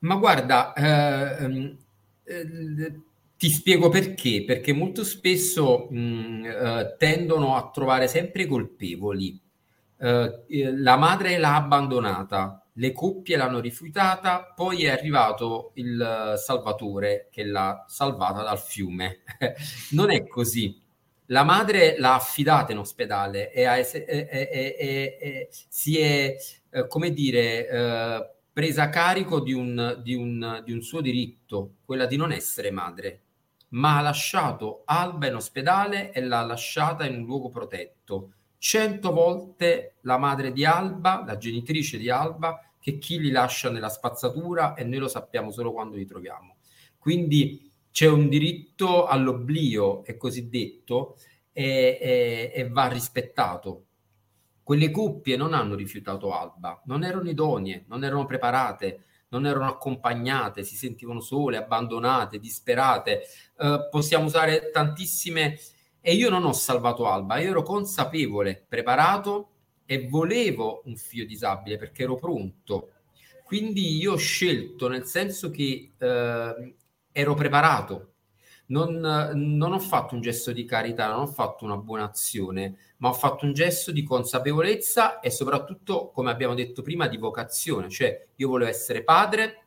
Ma 0.00 0.16
guarda, 0.16 0.72
eh, 0.72 1.76
eh, 2.24 3.00
ti 3.36 3.50
spiego 3.50 3.88
perché, 3.88 4.42
perché 4.44 4.72
molto 4.72 5.04
spesso 5.04 5.86
mh, 5.88 6.44
eh, 6.44 6.96
tendono 6.98 7.54
a 7.54 7.70
trovare 7.70 8.08
sempre 8.08 8.46
colpevoli 8.46 9.40
eh, 9.98 10.72
la 10.76 10.96
madre 10.96 11.38
l'ha 11.38 11.56
abbandonata, 11.56 12.64
le 12.74 12.92
coppie 12.92 13.36
l'hanno 13.36 13.60
rifiutata, 13.60 14.52
poi 14.54 14.84
è 14.84 14.90
arrivato 14.90 15.72
il 15.74 16.34
Salvatore 16.36 17.28
che 17.30 17.44
l'ha 17.44 17.84
salvata 17.88 18.42
dal 18.42 18.58
fiume. 18.58 19.22
non 19.92 20.10
è 20.10 20.26
così. 20.26 20.80
La 21.30 21.42
madre 21.42 21.98
l'ha 21.98 22.14
affidata 22.14 22.72
in 22.72 22.78
ospedale 22.78 23.52
e, 23.52 23.64
ha, 23.64 23.76
e, 23.76 23.92
e, 24.00 25.18
e 25.20 25.48
si 25.50 25.98
è, 25.98 26.36
eh, 26.70 26.86
come 26.86 27.12
dire, 27.12 27.68
eh, 27.68 28.30
presa 28.50 28.88
carico 28.88 29.40
di 29.40 29.52
un, 29.52 30.00
di, 30.02 30.14
un, 30.14 30.62
di 30.64 30.72
un 30.72 30.80
suo 30.80 31.00
diritto, 31.00 31.74
quella 31.84 32.06
di 32.06 32.16
non 32.16 32.32
essere 32.32 32.70
madre, 32.70 33.22
ma 33.70 33.98
ha 33.98 34.00
lasciato 34.00 34.82
Alba 34.86 35.26
in 35.26 35.34
ospedale 35.34 36.12
e 36.12 36.20
l'ha 36.22 36.42
lasciata 36.42 37.04
in 37.04 37.16
un 37.16 37.24
luogo 37.24 37.50
protetto. 37.50 38.32
Cento 38.60 39.12
volte 39.12 39.98
la 40.00 40.18
madre 40.18 40.52
di 40.52 40.64
Alba, 40.64 41.22
la 41.24 41.36
genitrice 41.36 41.96
di 41.96 42.10
Alba, 42.10 42.60
che 42.80 42.98
chi 42.98 43.20
li 43.20 43.30
lascia 43.30 43.70
nella 43.70 43.88
spazzatura 43.88 44.74
e 44.74 44.82
noi 44.82 44.98
lo 44.98 45.08
sappiamo 45.08 45.52
solo 45.52 45.72
quando 45.72 45.96
li 45.96 46.04
troviamo. 46.04 46.56
Quindi 46.98 47.70
c'è 47.92 48.08
un 48.08 48.28
diritto 48.28 49.06
all'oblio, 49.06 50.04
è 50.04 50.16
cosiddetto, 50.16 51.16
e, 51.52 51.98
e, 52.00 52.52
e 52.52 52.68
va 52.68 52.88
rispettato. 52.88 53.84
Quelle 54.62 54.90
coppie 54.90 55.36
non 55.36 55.54
hanno 55.54 55.74
rifiutato 55.74 56.32
Alba, 56.32 56.82
non 56.86 57.04
erano 57.04 57.30
idonee, 57.30 57.84
non 57.88 58.04
erano 58.04 58.26
preparate, 58.26 59.04
non 59.28 59.46
erano 59.46 59.66
accompagnate, 59.66 60.64
si 60.64 60.76
sentivano 60.76 61.20
sole, 61.20 61.56
abbandonate, 61.56 62.38
disperate. 62.38 63.22
Uh, 63.56 63.88
possiamo 63.88 64.24
usare 64.24 64.70
tantissime... 64.70 65.58
E 66.00 66.14
io 66.14 66.30
non 66.30 66.44
ho 66.44 66.52
salvato 66.52 67.06
Alba, 67.06 67.38
io 67.38 67.50
ero 67.50 67.62
consapevole, 67.62 68.64
preparato 68.68 69.50
e 69.84 70.06
volevo 70.06 70.82
un 70.84 70.96
figlio 70.96 71.24
disabile 71.24 71.76
perché 71.76 72.02
ero 72.02 72.16
pronto. 72.16 72.90
Quindi 73.44 73.96
io 73.96 74.12
ho 74.12 74.16
scelto 74.16 74.88
nel 74.88 75.04
senso 75.06 75.50
che 75.50 75.92
uh, 75.98 76.74
ero 77.10 77.34
preparato, 77.34 78.12
non, 78.66 79.00
non, 79.00 79.72
ho 79.72 79.78
fatto 79.78 80.14
un 80.14 80.20
gesto 80.20 80.52
di 80.52 80.64
carità, 80.64 81.08
non 81.08 81.20
ho 81.20 81.26
fatto 81.26 81.64
una 81.64 81.76
buona 81.76 82.04
azione, 82.04 82.76
ma 82.98 83.08
ho 83.08 83.14
fatto 83.14 83.46
un 83.46 83.54
gesto 83.54 83.92
di 83.92 84.02
consapevolezza 84.02 85.20
e 85.20 85.30
soprattutto, 85.30 86.10
come 86.10 86.30
abbiamo 86.30 86.54
detto 86.54 86.82
prima, 86.82 87.08
di 87.08 87.16
vocazione, 87.16 87.88
cioè 87.88 88.26
io 88.36 88.48
volevo 88.48 88.70
essere 88.70 89.02
padre 89.02 89.64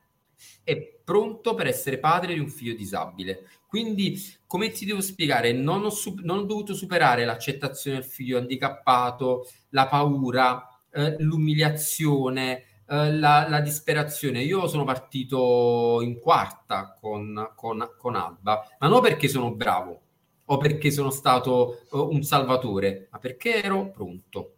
e 0.63 0.99
pronto 1.03 1.55
per 1.55 1.67
essere 1.67 1.97
padre 1.97 2.33
di 2.33 2.39
un 2.39 2.49
figlio 2.49 2.75
disabile. 2.75 3.47
Quindi, 3.71 4.21
come 4.47 4.69
ti 4.71 4.83
devo 4.83 4.99
spiegare, 4.99 5.53
non 5.53 5.85
ho, 5.85 5.89
su- 5.89 6.19
non 6.23 6.39
ho 6.39 6.43
dovuto 6.43 6.73
superare 6.73 7.23
l'accettazione 7.23 7.99
del 7.99 8.05
figlio 8.05 8.37
handicappato, 8.37 9.47
la 9.69 9.87
paura, 9.87 10.77
eh, 10.91 11.15
l'umiliazione, 11.19 12.65
eh, 12.85 13.13
la, 13.13 13.47
la, 13.47 13.61
disperazione. 13.61 14.43
Io 14.43 14.67
sono 14.67 14.83
partito 14.83 16.01
in 16.01 16.19
quarta 16.19 16.97
con, 16.99 17.53
con, 17.55 17.91
con, 17.97 18.15
Alba, 18.15 18.61
ma 18.77 18.89
non 18.89 18.99
perché 18.99 19.29
sono 19.29 19.53
bravo 19.53 20.01
o 20.43 20.57
perché 20.57 20.91
sono 20.91 21.09
stato 21.09 21.85
uh, 21.91 22.09
un 22.11 22.23
salvatore, 22.23 23.07
ma 23.09 23.19
perché 23.19 23.63
ero 23.63 23.89
pronto. 23.89 24.55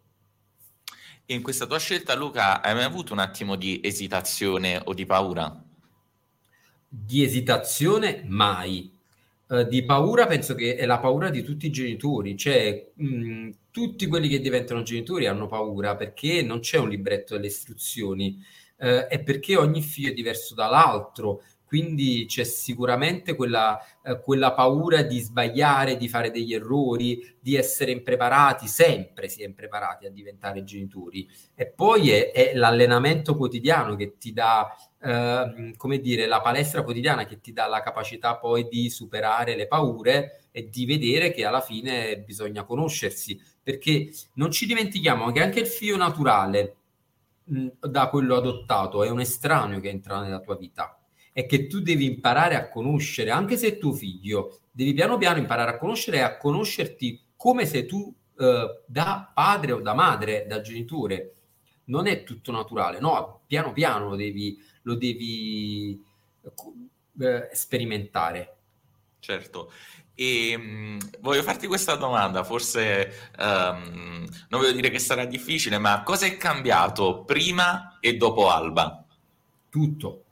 In 1.26 1.40
questa 1.40 1.66
tua 1.66 1.78
scelta, 1.78 2.16
Luca, 2.16 2.60
hai 2.60 2.74
mai 2.74 2.82
avuto 2.82 3.12
un 3.12 3.20
attimo 3.20 3.54
di 3.54 3.78
esitazione 3.80 4.82
o 4.86 4.92
di 4.92 5.06
paura? 5.06 5.56
Di 6.88 7.22
esitazione 7.22 8.24
mai. 8.26 8.93
Uh, 9.46 9.62
di 9.64 9.84
paura 9.84 10.26
penso 10.26 10.54
che 10.54 10.74
è 10.74 10.86
la 10.86 10.98
paura 10.98 11.28
di 11.28 11.42
tutti 11.42 11.66
i 11.66 11.70
genitori, 11.70 12.36
cioè 12.36 12.92
mh, 12.94 13.50
tutti 13.70 14.06
quelli 14.06 14.28
che 14.28 14.40
diventano 14.40 14.82
genitori 14.82 15.26
hanno 15.26 15.46
paura 15.46 15.96
perché 15.96 16.42
non 16.42 16.60
c'è 16.60 16.78
un 16.78 16.88
libretto 16.88 17.34
delle 17.34 17.48
istruzioni 17.48 18.42
eh, 18.78 19.06
e 19.10 19.22
perché 19.22 19.56
ogni 19.56 19.82
figlio 19.82 20.10
è 20.10 20.14
diverso 20.14 20.54
dall'altro. 20.54 21.42
Quindi 21.74 22.26
c'è 22.28 22.44
sicuramente 22.44 23.34
quella, 23.34 23.76
eh, 24.04 24.20
quella, 24.20 24.52
paura 24.52 25.02
di 25.02 25.18
sbagliare, 25.18 25.96
di 25.96 26.08
fare 26.08 26.30
degli 26.30 26.54
errori, 26.54 27.36
di 27.40 27.56
essere 27.56 27.90
impreparati, 27.90 28.68
sempre 28.68 29.28
si 29.28 29.42
è 29.42 29.44
impreparati 29.44 30.06
a 30.06 30.10
diventare 30.10 30.62
genitori. 30.62 31.28
E 31.52 31.66
poi 31.66 32.10
è, 32.10 32.30
è 32.30 32.54
l'allenamento 32.54 33.36
quotidiano 33.36 33.96
che 33.96 34.18
ti 34.18 34.32
dà, 34.32 34.72
eh, 35.02 35.74
come 35.76 35.98
dire, 35.98 36.28
la 36.28 36.40
palestra 36.40 36.84
quotidiana 36.84 37.24
che 37.24 37.40
ti 37.40 37.52
dà 37.52 37.66
la 37.66 37.82
capacità 37.82 38.36
poi 38.36 38.68
di 38.68 38.88
superare 38.88 39.56
le 39.56 39.66
paure 39.66 40.44
e 40.52 40.68
di 40.68 40.86
vedere 40.86 41.32
che 41.32 41.44
alla 41.44 41.60
fine 41.60 42.20
bisogna 42.20 42.62
conoscersi 42.62 43.36
perché 43.60 44.10
non 44.34 44.52
ci 44.52 44.66
dimentichiamo 44.66 45.32
che 45.32 45.42
anche 45.42 45.58
il 45.58 45.66
figlio 45.66 45.96
naturale 45.96 46.76
da 47.44 48.08
quello 48.10 48.36
adottato 48.36 49.02
è 49.02 49.10
un 49.10 49.18
estraneo 49.18 49.80
che 49.80 49.88
entra 49.88 50.20
nella 50.20 50.38
tua 50.38 50.56
vita 50.56 50.96
e 51.36 51.46
che 51.46 51.66
tu 51.66 51.80
devi 51.80 52.06
imparare 52.06 52.54
a 52.54 52.68
conoscere, 52.68 53.30
anche 53.30 53.56
se 53.56 53.66
è 53.66 53.78
tuo 53.78 53.92
figlio, 53.92 54.60
devi 54.70 54.94
piano 54.94 55.18
piano 55.18 55.38
imparare 55.38 55.72
a 55.72 55.78
conoscere 55.78 56.18
e 56.18 56.20
a 56.20 56.36
conoscerti 56.36 57.20
come 57.36 57.66
sei 57.66 57.86
tu 57.86 58.14
eh, 58.38 58.82
da 58.86 59.32
padre 59.34 59.72
o 59.72 59.80
da 59.80 59.94
madre, 59.94 60.46
da 60.46 60.60
genitore. 60.60 61.32
Non 61.86 62.06
è 62.06 62.22
tutto 62.22 62.52
naturale, 62.52 63.00
no, 63.00 63.42
piano 63.46 63.72
piano 63.72 64.10
lo 64.10 64.16
devi, 64.16 64.56
lo 64.82 64.94
devi 64.94 66.00
eh, 67.18 67.50
sperimentare. 67.52 68.56
Certo, 69.18 69.72
e 70.14 70.54
um, 70.56 70.98
voglio 71.20 71.42
farti 71.42 71.66
questa 71.66 71.96
domanda, 71.96 72.44
forse 72.44 73.32
um, 73.36 74.24
non 74.48 74.60
voglio 74.60 74.72
dire 74.72 74.88
che 74.88 75.00
sarà 75.00 75.24
difficile, 75.24 75.78
ma 75.78 76.04
cosa 76.04 76.26
è 76.26 76.36
cambiato 76.36 77.24
prima 77.24 77.98
e 77.98 78.16
dopo 78.16 78.48
Alba? 78.48 79.04
Tutto. 79.68 80.23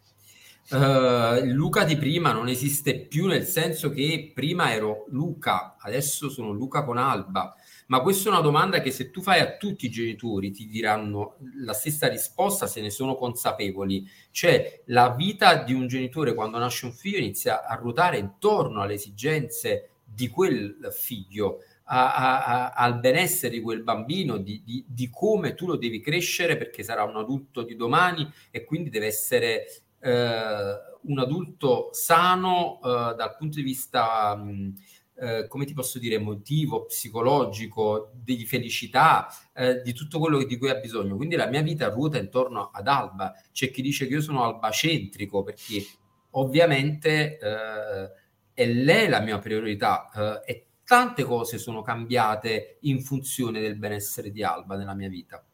Uh, 0.72 1.44
Luca 1.52 1.84
di 1.84 1.98
prima 1.98 2.32
non 2.32 2.48
esiste 2.48 2.98
più 2.98 3.26
nel 3.26 3.44
senso 3.44 3.90
che 3.90 4.32
prima 4.34 4.72
ero 4.72 5.04
Luca, 5.10 5.76
adesso 5.78 6.30
sono 6.30 6.50
Luca 6.50 6.82
con 6.82 6.96
Alba. 6.96 7.54
Ma 7.88 8.00
questa 8.00 8.30
è 8.30 8.32
una 8.32 8.40
domanda 8.40 8.80
che 8.80 8.90
se 8.90 9.10
tu 9.10 9.20
fai 9.20 9.40
a 9.40 9.56
tutti 9.58 9.84
i 9.84 9.90
genitori 9.90 10.50
ti 10.50 10.66
diranno 10.66 11.36
la 11.56 11.74
stessa 11.74 12.08
risposta 12.08 12.66
se 12.66 12.80
ne 12.80 12.88
sono 12.88 13.16
consapevoli. 13.16 14.08
Cioè 14.30 14.80
la 14.86 15.10
vita 15.10 15.62
di 15.62 15.74
un 15.74 15.88
genitore 15.88 16.32
quando 16.32 16.56
nasce 16.56 16.86
un 16.86 16.92
figlio 16.92 17.18
inizia 17.18 17.66
a 17.66 17.74
ruotare 17.74 18.16
intorno 18.16 18.80
alle 18.80 18.94
esigenze 18.94 19.90
di 20.02 20.28
quel 20.28 20.88
figlio, 20.90 21.58
a, 21.84 22.14
a, 22.14 22.44
a, 22.44 22.70
al 22.70 22.98
benessere 22.98 23.56
di 23.56 23.60
quel 23.60 23.82
bambino, 23.82 24.38
di, 24.38 24.62
di, 24.64 24.82
di, 24.88 25.10
come 25.10 25.52
tu 25.52 25.66
lo 25.66 25.76
devi 25.76 26.00
crescere 26.00 26.56
perché 26.56 26.82
sarà 26.82 27.02
un 27.02 27.16
adulto 27.16 27.62
di 27.62 27.76
domani 27.76 28.26
e 28.50 28.64
quindi 28.64 28.88
deve 28.88 29.06
essere 29.06 29.66
eh, 30.02 30.74
un 31.02 31.18
adulto 31.18 31.88
sano 31.92 32.80
eh, 32.82 33.14
dal 33.14 33.36
punto 33.38 33.56
di 33.56 33.62
vista... 33.62 34.36
Mh, 34.36 34.74
eh, 35.22 35.46
come 35.46 35.64
ti 35.66 35.72
posso 35.72 36.00
dire, 36.00 36.16
emotivo, 36.16 36.86
psicologico, 36.86 38.10
di 38.14 38.44
felicità, 38.44 39.28
eh, 39.54 39.80
di 39.80 39.92
tutto 39.92 40.18
quello 40.18 40.42
di 40.42 40.58
cui 40.58 40.68
ha 40.68 40.74
bisogno. 40.74 41.14
Quindi 41.14 41.36
la 41.36 41.46
mia 41.46 41.62
vita 41.62 41.88
ruota 41.90 42.18
intorno 42.18 42.70
ad 42.72 42.88
Alba. 42.88 43.32
C'è 43.52 43.70
chi 43.70 43.82
dice 43.82 44.08
che 44.08 44.14
io 44.14 44.20
sono 44.20 44.42
albacentrico 44.42 45.44
perché 45.44 45.84
ovviamente 46.30 47.38
eh, 47.38 48.10
è 48.52 48.66
lei 48.66 49.08
la 49.08 49.20
mia 49.20 49.38
priorità 49.38 50.42
eh, 50.44 50.52
e 50.52 50.66
tante 50.84 51.22
cose 51.22 51.58
sono 51.58 51.82
cambiate 51.82 52.78
in 52.80 53.00
funzione 53.00 53.60
del 53.60 53.76
benessere 53.76 54.32
di 54.32 54.42
Alba 54.42 54.76
nella 54.76 54.94
mia 54.94 55.08
vita. 55.08 55.44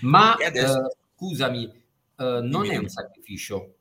Ma 0.00 0.34
adesso... 0.34 0.88
Eh, 2.18 2.40
non 2.42 2.70
è 2.70 2.76
un 2.76 2.88
sacrificio 2.88 3.78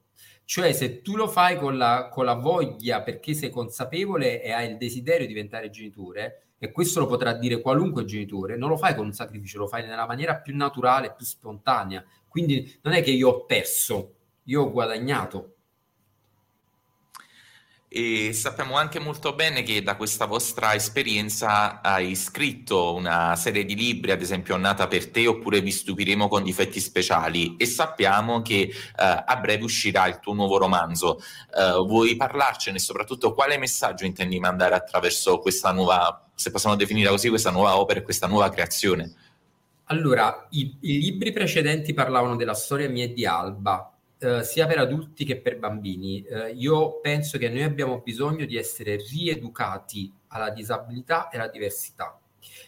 cioè, 0.47 0.71
se 0.71 1.01
tu 1.01 1.17
lo 1.17 1.27
fai 1.27 1.57
con 1.57 1.77
la, 1.77 2.07
con 2.09 2.23
la 2.23 2.35
voglia 2.35 3.01
perché 3.01 3.33
sei 3.33 3.49
consapevole 3.49 4.41
e 4.41 4.53
hai 4.53 4.71
il 4.71 4.77
desiderio 4.77 5.27
di 5.27 5.33
diventare 5.33 5.69
genitore, 5.69 6.53
e 6.57 6.71
questo 6.71 7.01
lo 7.01 7.05
potrà 7.05 7.33
dire 7.33 7.59
qualunque 7.59 8.05
genitore, 8.05 8.55
non 8.55 8.69
lo 8.69 8.77
fai 8.77 8.95
con 8.95 9.07
un 9.07 9.11
sacrificio, 9.11 9.57
lo 9.57 9.67
fai 9.67 9.85
nella 9.85 10.07
maniera 10.07 10.37
più 10.37 10.55
naturale, 10.55 11.13
più 11.13 11.25
spontanea. 11.25 12.01
Quindi 12.29 12.79
non 12.83 12.93
è 12.93 13.03
che 13.03 13.11
io 13.11 13.27
ho 13.27 13.45
perso, 13.45 14.15
io 14.43 14.61
ho 14.61 14.71
guadagnato. 14.71 15.56
E 17.99 18.31
sappiamo 18.31 18.77
anche 18.77 18.99
molto 18.99 19.33
bene 19.33 19.63
che 19.63 19.81
da 19.81 19.95
questa 19.95 20.27
vostra 20.27 20.75
esperienza 20.75 21.81
hai 21.81 22.13
scritto 22.13 22.93
una 22.93 23.35
serie 23.35 23.65
di 23.65 23.75
libri, 23.75 24.11
ad 24.11 24.21
esempio 24.21 24.55
Nata 24.55 24.85
per 24.85 25.09
te 25.09 25.25
oppure 25.25 25.61
Vi 25.61 25.71
stupiremo 25.71 26.27
con 26.27 26.43
difetti 26.43 26.79
speciali 26.79 27.55
e 27.57 27.65
sappiamo 27.65 28.43
che 28.43 28.59
eh, 28.59 28.73
a 28.95 29.35
breve 29.37 29.63
uscirà 29.63 30.05
il 30.05 30.19
tuo 30.19 30.33
nuovo 30.35 30.59
romanzo. 30.59 31.17
Eh, 31.17 31.71
vuoi 31.87 32.15
parlarcene 32.15 32.77
e 32.77 32.79
soprattutto 32.79 33.33
quale 33.33 33.57
messaggio 33.57 34.05
intendi 34.05 34.37
mandare 34.37 34.75
attraverso 34.75 35.39
questa 35.39 35.71
nuova, 35.71 36.29
se 36.35 36.51
possiamo 36.51 36.75
definire 36.75 37.09
così, 37.09 37.29
questa 37.29 37.49
nuova 37.49 37.79
opera 37.79 38.01
e 38.01 38.03
questa 38.03 38.27
nuova 38.27 38.49
creazione? 38.49 39.11
Allora, 39.85 40.45
i, 40.51 40.77
i 40.81 40.99
libri 40.99 41.31
precedenti 41.31 41.95
parlavano 41.95 42.35
della 42.35 42.53
storia 42.53 42.89
mia 42.89 43.05
e 43.05 43.13
di 43.13 43.25
Alba, 43.25 43.96
eh, 44.19 44.43
sia 44.43 44.65
per 44.65 44.79
adulti 44.79 45.25
che 45.25 45.39
per 45.39 45.59
bambini. 45.59 46.25
Uh, 46.27 46.53
io 46.55 46.99
penso 46.99 47.37
che 47.37 47.49
noi 47.49 47.63
abbiamo 47.63 47.99
bisogno 47.99 48.45
di 48.45 48.57
essere 48.57 48.95
rieducati 48.95 50.11
alla 50.27 50.49
disabilità 50.49 51.29
e 51.29 51.37
alla 51.37 51.49
diversità 51.49 52.19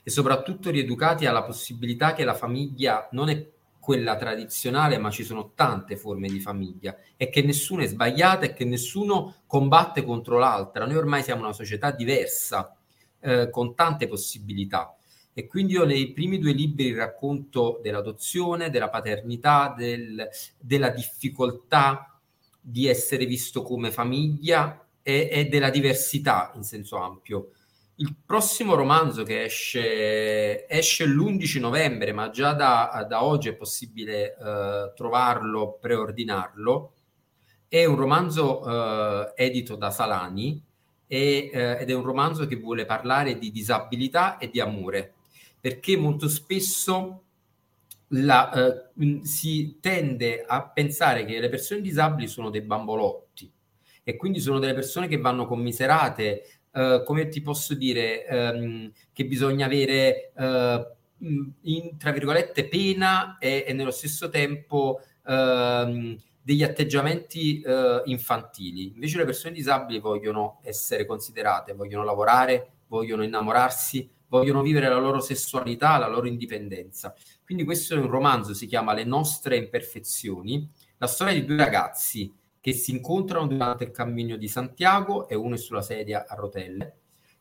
e 0.04 0.10
soprattutto 0.10 0.70
rieducati 0.70 1.26
alla 1.26 1.44
possibilità 1.44 2.14
che 2.14 2.24
la 2.24 2.34
famiglia 2.34 3.08
non 3.12 3.30
è 3.30 3.48
quella 3.80 4.16
tradizionale, 4.16 5.00
ma 5.00 5.10
ci 5.10 5.24
sono 5.24 5.54
tante 5.56 5.96
forme 5.96 6.28
di 6.28 6.40
famiglia 6.40 6.96
e 7.18 7.30
che 7.30 7.42
nessuna 7.42 7.82
è 7.82 7.88
sbagliata 7.88 8.46
e 8.46 8.54
che 8.54 8.66
nessuno 8.66 9.38
combatte 9.48 10.04
contro 10.04 10.38
l'altra. 10.38 10.86
Noi 10.86 10.98
ormai 10.98 11.24
siamo 11.24 11.42
una 11.42 11.54
società 11.54 11.90
diversa, 11.90 12.76
eh, 13.22 13.50
con 13.50 13.74
tante 13.74 14.08
possibilità. 14.08 14.96
E 15.40 15.48
quindi 15.48 15.72
io 15.72 15.86
nei 15.86 16.12
primi 16.12 16.38
due 16.38 16.52
libri 16.52 16.94
racconto 16.94 17.80
dell'adozione, 17.82 18.70
della 18.70 18.90
paternità, 18.90 19.74
del, 19.76 20.28
della 20.60 20.90
difficoltà 20.90 22.20
di 22.60 22.88
essere 22.88 23.26
visto 23.26 23.62
come 23.62 23.90
famiglia 23.90 24.86
e, 25.02 25.30
e 25.32 25.46
della 25.46 25.70
diversità 25.70 26.52
in 26.56 26.64
senso 26.64 26.98
ampio. 26.98 27.52
Il 27.96 28.18
prossimo 28.26 28.76
romanzo 28.76 29.24
che 29.24 29.46
esce, 29.46 30.68
esce 30.68 31.06
l'11 31.06 31.60
novembre, 31.62 32.12
ma 32.12 32.30
già 32.32 32.52
da, 32.52 33.06
da 33.08 33.24
oggi 33.24 33.48
è 33.48 33.56
possibile 33.56 34.36
uh, 34.38 34.94
trovarlo, 34.94 35.78
preordinarlo. 35.80 36.96
È 37.66 37.86
un 37.86 37.96
romanzo 37.96 38.60
uh, 38.60 39.32
edito 39.38 39.76
da 39.76 39.90
Salani 39.90 40.62
e, 41.08 41.50
uh, 41.54 41.82
ed 41.82 41.90
è 41.90 41.94
un 41.94 42.04
romanzo 42.04 42.46
che 42.46 42.58
vuole 42.58 42.84
parlare 42.84 43.38
di 43.38 43.52
disabilità 43.52 44.38
e 44.38 44.50
di 44.50 44.60
amore, 44.60 45.14
perché 45.60 45.98
molto 45.98 46.28
spesso 46.28 47.24
la, 48.10 48.90
si 49.22 49.78
tende 49.80 50.44
a 50.46 50.68
pensare 50.68 51.26
che 51.26 51.40
le 51.40 51.50
persone 51.50 51.82
disabili 51.82 52.28
sono 52.28 52.50
dei 52.50 52.62
bambolotti 52.62 53.52
e 54.04 54.16
quindi 54.16 54.40
sono 54.40 54.58
delle 54.60 54.74
persone 54.74 55.08
che 55.08 55.18
vanno 55.18 55.46
commiserate 55.46 56.60
uh, 56.72 57.04
come 57.04 57.28
ti 57.28 57.42
posso 57.42 57.74
dire, 57.76 58.26
um, 58.30 58.92
che 59.14 59.26
bisogna 59.26 59.66
avere, 59.66 60.32
uh, 60.36 61.28
in, 61.62 61.98
tra 61.98 62.12
virgolette, 62.12 62.68
pena 62.68 63.38
e, 63.38 63.66
e 63.68 63.74
nello 63.74 63.92
stesso 63.92 64.30
tempo 64.30 65.00
uh, 65.24 66.18
degli 66.42 66.64
atteggiamenti 66.64 67.62
uh, 67.66 68.02
infantili. 68.06 68.94
Invece 68.94 69.18
le 69.18 69.26
persone 69.26 69.54
disabili 69.54 70.00
vogliono 70.00 70.60
essere 70.64 71.06
considerate, 71.06 71.74
vogliono 71.74 72.04
lavorare, 72.04 72.72
vogliono 72.88 73.24
innamorarsi, 73.24 74.10
vogliono 74.30 74.62
vivere 74.62 74.88
la 74.88 74.98
loro 74.98 75.20
sessualità, 75.20 75.98
la 75.98 76.08
loro 76.08 76.28
indipendenza. 76.28 77.14
Quindi 77.44 77.66
questo 77.66 77.96
è 77.96 77.98
un 77.98 78.08
romanzo, 78.08 78.54
si 78.54 78.68
chiama 78.68 78.94
Le 78.94 79.04
nostre 79.04 79.58
imperfezioni, 79.58 80.70
la 80.98 81.08
storia 81.08 81.34
di 81.34 81.46
due 81.46 81.58
ragazzi 81.58 82.34
che 82.62 82.74
si 82.74 82.92
incontrano 82.92 83.48
durante 83.48 83.84
il 83.84 83.92
cammino 83.92 84.36
di 84.36 84.48
Santiago 84.48 85.28
e 85.28 85.36
uno 85.36 85.56
è 85.56 85.58
sulla 85.58 85.82
sedia 85.82 86.26
a 86.28 86.36
rotelle 86.36 86.98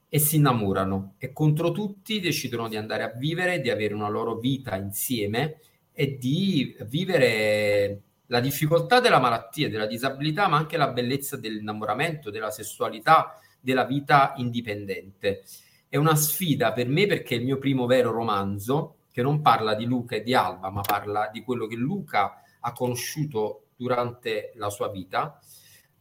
e 0.08 0.18
si 0.18 0.36
innamorano 0.36 1.14
e 1.18 1.32
contro 1.32 1.70
tutti 1.70 2.20
decidono 2.20 2.68
di 2.68 2.76
andare 2.76 3.02
a 3.02 3.12
vivere, 3.14 3.60
di 3.60 3.68
avere 3.68 3.94
una 3.94 4.08
loro 4.08 4.36
vita 4.36 4.74
insieme 4.76 5.58
e 5.92 6.16
di 6.16 6.76
vivere 6.86 8.02
la 8.26 8.40
difficoltà 8.40 9.00
della 9.00 9.18
malattia, 9.18 9.68
della 9.68 9.86
disabilità, 9.86 10.48
ma 10.48 10.56
anche 10.56 10.76
la 10.76 10.88
bellezza 10.88 11.36
dell'innamoramento, 11.36 12.30
della 12.30 12.50
sessualità, 12.50 13.38
della 13.60 13.84
vita 13.84 14.34
indipendente. 14.36 15.42
È 15.90 15.96
una 15.96 16.14
sfida 16.16 16.72
per 16.72 16.86
me 16.86 17.06
perché 17.06 17.34
è 17.34 17.38
il 17.38 17.44
mio 17.44 17.56
primo 17.56 17.86
vero 17.86 18.10
romanzo 18.10 18.96
che 19.10 19.22
non 19.22 19.40
parla 19.40 19.74
di 19.74 19.86
Luca 19.86 20.16
e 20.16 20.22
di 20.22 20.34
Alba, 20.34 20.70
ma 20.70 20.82
parla 20.82 21.30
di 21.32 21.42
quello 21.42 21.66
che 21.66 21.76
Luca 21.76 22.42
ha 22.60 22.72
conosciuto 22.72 23.68
durante 23.74 24.52
la 24.56 24.68
sua 24.68 24.90
vita, 24.90 25.40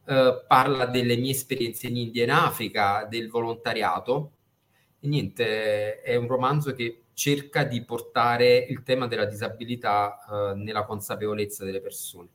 eh, 0.06 0.44
parla 0.46 0.86
delle 0.86 1.16
mie 1.16 1.30
esperienze 1.30 1.86
in 1.86 1.96
India 1.96 2.22
e 2.22 2.24
in 2.26 2.32
Africa, 2.32 3.06
del 3.08 3.30
volontariato. 3.30 4.32
E 5.00 5.08
niente, 5.08 6.02
è 6.02 6.16
un 6.16 6.26
romanzo 6.26 6.74
che 6.74 7.04
cerca 7.14 7.64
di 7.64 7.82
portare 7.82 8.58
il 8.58 8.82
tema 8.82 9.06
della 9.06 9.24
disabilità 9.24 10.18
eh, 10.52 10.54
nella 10.54 10.84
consapevolezza 10.84 11.64
delle 11.64 11.80
persone 11.80 12.28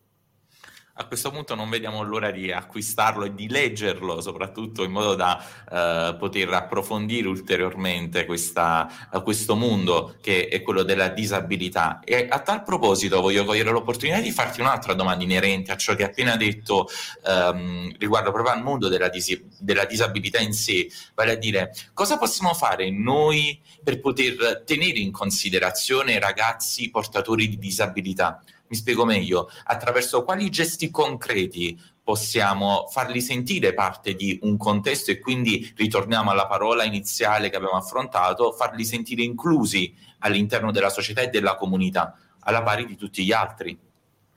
a 0.95 1.05
questo 1.05 1.31
punto 1.31 1.55
non 1.55 1.71
vediamo 1.71 2.03
l'ora 2.03 2.29
di 2.29 2.51
acquistarlo 2.51 3.25
e 3.25 3.33
di 3.33 3.49
leggerlo, 3.49 4.21
soprattutto 4.21 4.83
in 4.83 4.91
modo 4.91 5.15
da 5.15 5.43
eh, 5.71 6.15
poter 6.19 6.53
approfondire 6.53 7.27
ulteriormente 7.27 8.25
questa, 8.25 8.87
questo 9.23 9.55
mondo 9.55 10.17
che 10.21 10.47
è 10.49 10.61
quello 10.61 10.83
della 10.83 11.07
disabilità. 11.07 11.99
E 12.03 12.27
a 12.29 12.39
tal 12.41 12.61
proposito 12.61 13.21
voglio 13.21 13.43
cogliere 13.43 13.71
l'opportunità 13.71 14.19
di 14.19 14.29
farti 14.29 14.61
un'altra 14.61 14.93
domanda 14.93 15.23
inerente 15.23 15.71
a 15.71 15.77
ciò 15.77 15.95
che 15.95 16.03
hai 16.03 16.09
appena 16.09 16.35
detto 16.35 16.87
ehm, 17.25 17.95
riguardo 17.97 18.31
proprio 18.31 18.53
al 18.53 18.61
mondo 18.61 18.87
della, 18.87 19.09
dis- 19.09 19.41
della 19.59 19.85
disabilità 19.85 20.39
in 20.41 20.53
sé, 20.53 20.87
vale 21.15 21.31
a 21.31 21.35
dire 21.35 21.73
cosa 21.93 22.19
possiamo 22.19 22.53
fare 22.53 22.91
noi 22.91 23.59
per 23.83 23.99
poter 23.99 24.61
tenere 24.63 24.99
in 24.99 25.11
considerazione 25.11 26.19
ragazzi 26.19 26.91
portatori 26.91 27.49
di 27.49 27.57
disabilità? 27.57 28.43
Mi 28.73 28.79
spiego 28.79 29.05
meglio, 29.05 29.51
attraverso 29.65 30.23
quali 30.23 30.49
gesti 30.49 30.89
concreti 30.89 31.79
possiamo 32.03 32.87
farli 32.89 33.21
sentire 33.21 33.75
parte 33.75 34.15
di 34.15 34.39
un 34.41 34.57
contesto 34.57 35.11
e 35.11 35.19
quindi 35.19 35.71
ritorniamo 35.77 36.31
alla 36.31 36.47
parola 36.47 36.83
iniziale 36.83 37.51
che 37.51 37.55
abbiamo 37.57 37.75
affrontato, 37.75 38.51
farli 38.51 38.83
sentire 38.83 39.21
inclusi 39.21 39.95
all'interno 40.21 40.71
della 40.71 40.89
società 40.89 41.21
e 41.21 41.27
della 41.27 41.55
comunità, 41.55 42.17
alla 42.39 42.63
pari 42.63 42.87
di 42.87 42.95
tutti 42.95 43.23
gli 43.23 43.31
altri. 43.31 43.77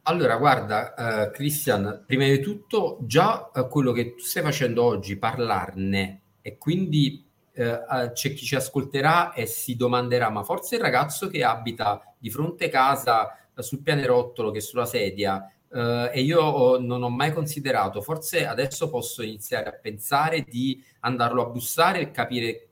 Allora, 0.03 0.37
guarda, 0.37 0.92
uh, 0.94 1.31
Christian, 1.33 2.05
prima 2.05 2.27
di 2.27 2.38
tutto 2.40 2.99
già 3.01 3.51
uh, 3.51 3.66
quello 3.68 3.92
che 3.92 4.16
tu 4.16 4.22
stai 4.22 4.42
facendo 4.42 4.83
oggi, 4.83 5.16
parlarne 5.16 6.20
e 6.42 6.59
quindi 6.59 7.27
uh, 7.55 8.12
c'è 8.12 8.35
chi 8.35 8.44
ci 8.44 8.55
ascolterà 8.55 9.33
e 9.33 9.46
si 9.46 9.77
domanderà, 9.77 10.29
ma 10.29 10.42
forse 10.42 10.75
il 10.75 10.83
ragazzo 10.83 11.27
che 11.29 11.42
abita 11.42 12.03
di 12.18 12.29
fronte 12.29 12.68
casa 12.68 13.31
sul 13.62 13.83
pianerottolo 13.83 14.51
che 14.51 14.61
sulla 14.61 14.87
sedia 14.87 15.51
eh, 15.73 16.11
e 16.12 16.21
io 16.23 16.40
ho, 16.40 16.81
non 16.81 17.03
ho 17.03 17.11
mai 17.11 17.33
considerato, 17.33 18.01
forse 18.01 18.47
adesso 18.47 18.88
posso 18.88 19.23
iniziare 19.23 19.69
a 19.69 19.73
pensare 19.73 20.42
di 20.42 20.83
andarlo 21.01 21.42
a 21.42 21.51
bussare 21.51 22.01
e 22.01 22.11
capire 22.11 22.69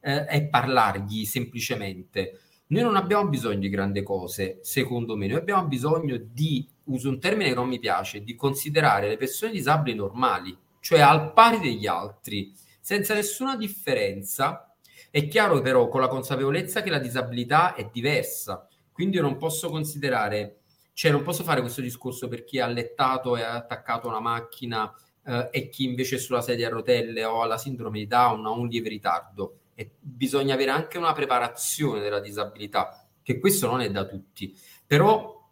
eh, 0.00 0.26
e 0.28 0.48
parlargli 0.48 1.24
semplicemente. 1.24 2.40
Noi 2.68 2.82
non 2.82 2.96
abbiamo 2.96 3.28
bisogno 3.28 3.58
di 3.58 3.68
grandi 3.68 4.02
cose, 4.02 4.60
secondo 4.62 5.16
me, 5.16 5.26
noi 5.26 5.38
abbiamo 5.38 5.66
bisogno 5.66 6.16
di, 6.16 6.66
uso 6.84 7.08
un 7.08 7.18
termine 7.18 7.48
che 7.48 7.54
non 7.54 7.68
mi 7.68 7.80
piace, 7.80 8.22
di 8.22 8.36
considerare 8.36 9.08
le 9.08 9.16
persone 9.16 9.52
disabili 9.52 9.96
normali, 9.96 10.56
cioè 10.78 11.00
al 11.00 11.32
pari 11.32 11.58
degli 11.58 11.86
altri, 11.86 12.54
senza 12.80 13.14
nessuna 13.14 13.56
differenza. 13.56 14.72
È 15.10 15.26
chiaro 15.26 15.60
però 15.60 15.88
con 15.88 16.00
la 16.00 16.06
consapevolezza 16.06 16.82
che 16.82 16.90
la 16.90 17.00
disabilità 17.00 17.74
è 17.74 17.88
diversa, 17.92 18.68
quindi 19.00 19.16
io 19.16 19.22
non 19.22 19.38
posso 19.38 19.70
considerare, 19.70 20.58
cioè 20.92 21.10
non 21.10 21.22
posso 21.22 21.42
fare 21.42 21.62
questo 21.62 21.80
discorso 21.80 22.28
per 22.28 22.44
chi 22.44 22.60
ha 22.60 22.66
allettato 22.66 23.34
e 23.34 23.40
ha 23.40 23.54
attaccato 23.54 24.06
una 24.06 24.20
macchina 24.20 24.94
eh, 25.24 25.48
e 25.50 25.68
chi 25.70 25.84
invece 25.84 26.16
è 26.16 26.18
sulla 26.18 26.42
sedia 26.42 26.66
a 26.66 26.70
rotelle 26.70 27.24
o 27.24 27.40
ha 27.40 27.46
la 27.46 27.56
sindrome 27.56 28.00
di 28.00 28.06
Down 28.06 28.44
o 28.44 28.58
un 28.58 28.68
lieve 28.68 28.90
ritardo. 28.90 29.60
E 29.74 29.92
bisogna 29.98 30.52
avere 30.52 30.70
anche 30.70 30.98
una 30.98 31.14
preparazione 31.14 32.00
della 32.00 32.20
disabilità, 32.20 33.08
che 33.22 33.38
questo 33.38 33.68
non 33.68 33.80
è 33.80 33.90
da 33.90 34.04
tutti. 34.04 34.54
Però 34.86 35.48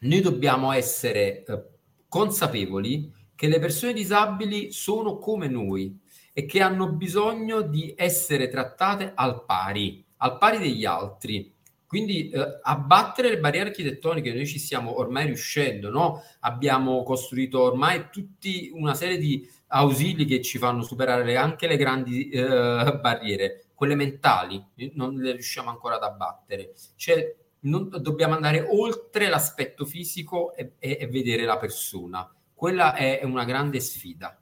noi 0.00 0.20
dobbiamo 0.20 0.70
essere 0.72 1.44
eh, 1.44 1.64
consapevoli 2.08 3.10
che 3.34 3.48
le 3.48 3.58
persone 3.58 3.94
disabili 3.94 4.70
sono 4.70 5.16
come 5.16 5.48
noi 5.48 5.98
e 6.34 6.44
che 6.44 6.60
hanno 6.60 6.92
bisogno 6.92 7.62
di 7.62 7.94
essere 7.96 8.48
trattate 8.48 9.12
al 9.14 9.46
pari, 9.46 10.04
al 10.18 10.36
pari 10.36 10.58
degli 10.58 10.84
altri 10.84 11.54
quindi 11.92 12.30
eh, 12.30 12.58
abbattere 12.62 13.28
le 13.28 13.38
barriere 13.38 13.68
architettoniche, 13.68 14.32
noi 14.32 14.46
ci 14.46 14.58
stiamo 14.58 14.98
ormai 14.98 15.26
riuscendo, 15.26 15.90
no? 15.90 16.22
abbiamo 16.40 17.02
costruito 17.02 17.60
ormai 17.60 18.06
tutta 18.10 18.48
una 18.72 18.94
serie 18.94 19.18
di 19.18 19.46
ausili 19.66 20.24
che 20.24 20.40
ci 20.40 20.56
fanno 20.56 20.84
superare 20.84 21.36
anche 21.36 21.66
le 21.66 21.76
grandi 21.76 22.30
eh, 22.30 22.98
barriere, 22.98 23.66
quelle 23.74 23.94
mentali, 23.94 24.64
non 24.94 25.16
le 25.16 25.32
riusciamo 25.32 25.68
ancora 25.68 25.96
ad 25.96 26.04
abbattere. 26.04 26.72
Cioè, 26.96 27.36
non, 27.64 27.90
dobbiamo 28.00 28.36
andare 28.36 28.62
oltre 28.66 29.28
l'aspetto 29.28 29.84
fisico 29.84 30.54
e, 30.54 30.76
e, 30.78 30.96
e 30.98 31.06
vedere 31.08 31.44
la 31.44 31.58
persona. 31.58 32.26
Quella 32.54 32.94
è 32.94 33.20
una 33.22 33.44
grande 33.44 33.80
sfida. 33.80 34.41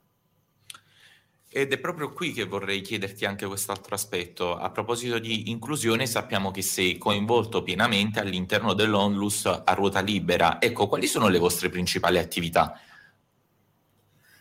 Ed 1.53 1.73
è 1.73 1.79
proprio 1.79 2.13
qui 2.13 2.31
che 2.31 2.45
vorrei 2.45 2.79
chiederti 2.79 3.25
anche 3.25 3.45
quest'altro 3.45 3.93
aspetto. 3.93 4.55
A 4.55 4.71
proposito 4.71 5.19
di 5.19 5.49
inclusione, 5.49 6.05
sappiamo 6.05 6.49
che 6.49 6.61
sei 6.61 6.97
coinvolto 6.97 7.61
pienamente 7.61 8.21
all'interno 8.21 8.73
dell'Onlus 8.73 9.47
a 9.47 9.73
ruota 9.73 9.99
libera. 9.99 10.61
Ecco, 10.61 10.87
quali 10.87 11.07
sono 11.07 11.27
le 11.27 11.39
vostre 11.39 11.67
principali 11.67 12.19
attività? 12.19 12.79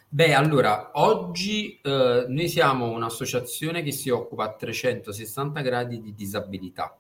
Beh, 0.09 0.35
allora, 0.35 0.93
oggi 0.95 1.81
eh, 1.83 2.27
noi 2.29 2.49
siamo 2.49 2.91
un'associazione 2.91 3.83
che 3.83 3.91
si 3.91 4.09
occupa 4.09 4.45
a 4.45 4.55
360 4.55 5.61
gradi 5.63 6.01
di 6.01 6.15
disabilità. 6.15 6.97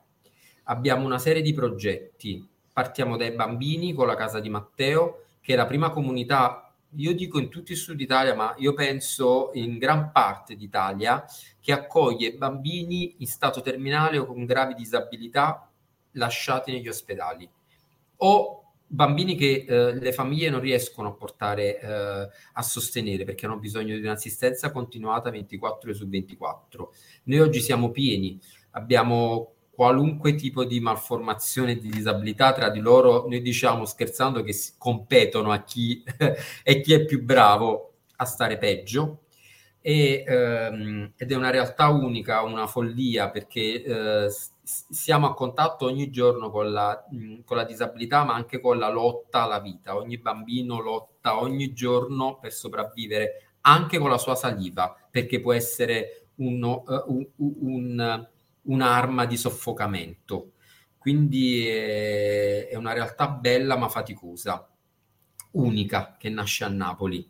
Abbiamo 0.64 1.06
una 1.06 1.20
serie 1.20 1.42
di 1.42 1.52
progetti. 1.52 2.44
Partiamo 2.72 3.16
dai 3.16 3.30
bambini 3.30 3.92
con 3.92 4.08
la 4.08 4.16
casa 4.16 4.40
di 4.40 4.48
Matteo, 4.48 5.26
che 5.40 5.52
è 5.52 5.56
la 5.56 5.66
prima 5.66 5.90
comunità 5.90 6.69
io 6.96 7.14
dico 7.14 7.38
in 7.38 7.48
tutto 7.48 7.72
il 7.72 7.79
sud 7.79 8.00
Italia, 8.00 8.35
ma 8.35 8.55
io 8.59 8.74
penso 8.74 9.50
in 9.55 9.79
gran 9.79 10.11
parte 10.12 10.57
d'Italia, 10.57 11.24
che 11.61 11.72
accoglie 11.72 12.35
bambini 12.35 13.16
in 13.18 13.26
stato 13.26 13.61
terminale 13.61 14.18
o 14.18 14.26
con 14.26 14.44
gravi 14.44 14.74
disabilità 14.74 15.70
lasciati 16.12 16.72
negli 16.72 16.88
ospedali. 16.88 17.48
o 18.22 18.57
bambini 18.92 19.37
che 19.37 19.64
eh, 19.68 19.94
le 19.94 20.12
famiglie 20.12 20.50
non 20.50 20.61
riescono 20.61 21.09
a 21.09 21.12
portare 21.12 21.79
eh, 21.81 22.29
a 22.55 22.62
sostenere 22.62 23.24
perché 23.24 23.46
hanno 23.46 23.59
bisogno 23.59 23.94
di 23.94 24.03
un'assistenza 24.03 24.72
continuata 24.72 25.31
24 25.31 25.88
ore 25.88 25.98
su 25.98 26.09
24. 26.09 26.92
Noi 27.24 27.38
oggi 27.38 27.61
siamo 27.61 27.90
pieni, 27.92 28.38
abbiamo 28.72 29.55
qualunque 29.80 30.34
tipo 30.34 30.66
di 30.66 30.78
malformazione 30.78 31.78
di 31.78 31.88
disabilità 31.88 32.52
tra 32.52 32.68
di 32.68 32.80
loro, 32.80 33.26
noi 33.26 33.40
diciamo 33.40 33.86
scherzando 33.86 34.42
che 34.42 34.52
si 34.52 34.74
competono 34.76 35.52
a 35.52 35.62
chi, 35.62 36.04
è 36.62 36.80
chi 36.82 36.92
è 36.92 37.06
più 37.06 37.24
bravo 37.24 37.94
a 38.16 38.26
stare 38.26 38.58
peggio. 38.58 39.22
E, 39.80 40.22
ehm, 40.26 41.12
ed 41.16 41.32
è 41.32 41.34
una 41.34 41.48
realtà 41.48 41.88
unica, 41.88 42.42
una 42.42 42.66
follia 42.66 43.30
perché 43.30 43.82
eh, 43.82 44.26
siamo 44.62 45.26
a 45.28 45.32
contatto 45.32 45.86
ogni 45.86 46.10
giorno 46.10 46.50
con 46.50 46.70
la, 46.70 47.02
mh, 47.10 47.44
con 47.46 47.56
la, 47.56 47.64
disabilità, 47.64 48.22
ma 48.24 48.34
anche 48.34 48.60
con 48.60 48.78
la 48.78 48.90
lotta 48.90 49.44
alla 49.44 49.60
vita. 49.60 49.96
Ogni 49.96 50.18
bambino 50.18 50.82
lotta 50.82 51.40
ogni 51.40 51.72
giorno 51.72 52.38
per 52.38 52.52
sopravvivere, 52.52 53.52
anche 53.62 53.96
con 53.96 54.10
la 54.10 54.18
sua 54.18 54.34
saliva, 54.34 54.94
perché 55.10 55.40
può 55.40 55.54
essere 55.54 56.26
uno, 56.34 56.82
uh, 56.86 57.04
un, 57.06 57.26
un, 57.60 58.28
un'arma 58.62 59.26
di 59.26 59.36
soffocamento. 59.36 60.52
Quindi 60.98 61.66
è, 61.66 62.68
è 62.68 62.74
una 62.76 62.92
realtà 62.92 63.28
bella 63.28 63.76
ma 63.76 63.88
faticosa, 63.88 64.68
unica, 65.52 66.16
che 66.18 66.28
nasce 66.28 66.64
a 66.64 66.68
Napoli. 66.68 67.26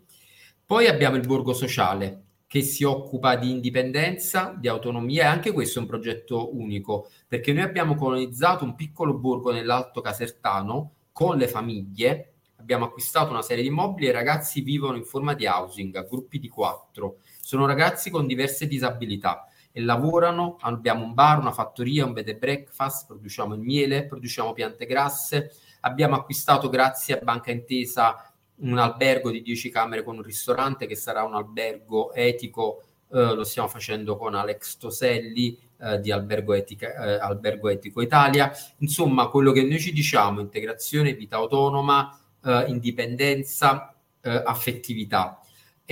Poi 0.65 0.87
abbiamo 0.87 1.17
il 1.17 1.27
borgo 1.27 1.53
sociale, 1.53 2.25
che 2.51 2.63
si 2.63 2.83
occupa 2.83 3.37
di 3.37 3.49
indipendenza, 3.49 4.57
di 4.59 4.67
autonomia 4.67 5.23
e 5.23 5.27
anche 5.27 5.53
questo 5.53 5.79
è 5.79 5.83
un 5.83 5.87
progetto 5.87 6.57
unico 6.57 7.09
perché 7.29 7.53
noi 7.53 7.63
abbiamo 7.63 7.95
colonizzato 7.95 8.65
un 8.65 8.75
piccolo 8.75 9.17
borgo 9.17 9.53
nell'Alto 9.53 10.01
Casertano 10.01 10.95
con 11.13 11.37
le 11.37 11.47
famiglie, 11.47 12.33
abbiamo 12.57 12.87
acquistato 12.87 13.31
una 13.31 13.43
serie 13.43 13.63
di 13.63 13.69
immobili 13.69 14.09
e 14.09 14.11
i 14.11 14.13
ragazzi 14.13 14.63
vivono 14.63 14.97
in 14.97 15.05
forma 15.05 15.35
di 15.35 15.47
housing 15.47 15.95
a 15.95 16.03
gruppi 16.03 16.41
di 16.41 16.49
quattro. 16.49 17.19
Sono 17.41 17.67
ragazzi 17.67 18.11
con 18.11 18.27
diverse 18.27 18.67
disabilità 18.67 19.47
e 19.73 19.81
lavorano, 19.81 20.57
abbiamo 20.61 21.05
un 21.05 21.15
bar, 21.15 21.39
una 21.39 21.53
fattoria, 21.53 22.05
un 22.05 22.13
bed 22.13 22.29
and 22.29 22.39
breakfast, 22.39 23.07
produciamo 23.07 23.55
il 23.55 23.61
miele, 23.61 24.07
produciamo 24.07 24.53
piante 24.53 24.87
grasse, 24.87 25.53
abbiamo 25.81 26.17
acquistato 26.17 26.69
grazie 26.69 27.19
a 27.19 27.23
Banca 27.23 27.51
Intesa 27.51 28.25
un 28.61 28.79
albergo 28.79 29.31
di 29.31 29.43
10 29.43 29.71
camere 29.71 30.03
con 30.03 30.17
un 30.17 30.23
ristorante 30.23 30.87
che 30.87 30.95
sarà 30.95 31.23
un 31.23 31.35
albergo 31.35 32.13
etico, 32.13 32.83
eh, 33.13 33.35
lo 33.35 33.45
stiamo 33.45 33.69
facendo 33.69 34.17
con 34.17 34.35
Alex 34.35 34.77
Toselli 34.77 35.59
eh, 35.81 36.01
di 36.01 36.11
albergo, 36.11 36.53
Etica, 36.53 36.93
eh, 36.93 37.19
albergo, 37.21 37.69
Etico 37.69 38.03
Italia. 38.03 38.53
Insomma, 38.79 39.29
quello 39.29 39.53
che 39.53 39.63
noi 39.63 39.81
ci 39.81 39.93
diciamo, 39.93 40.41
integrazione, 40.41 41.15
vita 41.15 41.37
autonoma, 41.37 42.19
eh, 42.45 42.65
indipendenza, 42.69 43.95
eh, 44.21 44.43
affettività 44.45 45.41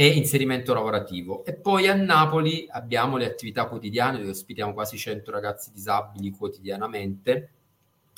e 0.01 0.07
inserimento 0.07 0.73
lavorativo. 0.75 1.45
E 1.45 1.55
poi 1.55 1.89
a 1.89 1.95
Napoli 1.95 2.69
abbiamo 2.71 3.17
le 3.17 3.27
attività 3.27 3.67
quotidiane 3.67 4.19
dove 4.19 4.31
ospitiamo 4.31 4.73
quasi 4.73 4.97
100 4.97 5.29
ragazzi 5.33 5.73
disabili 5.73 6.31
quotidianamente, 6.31 7.51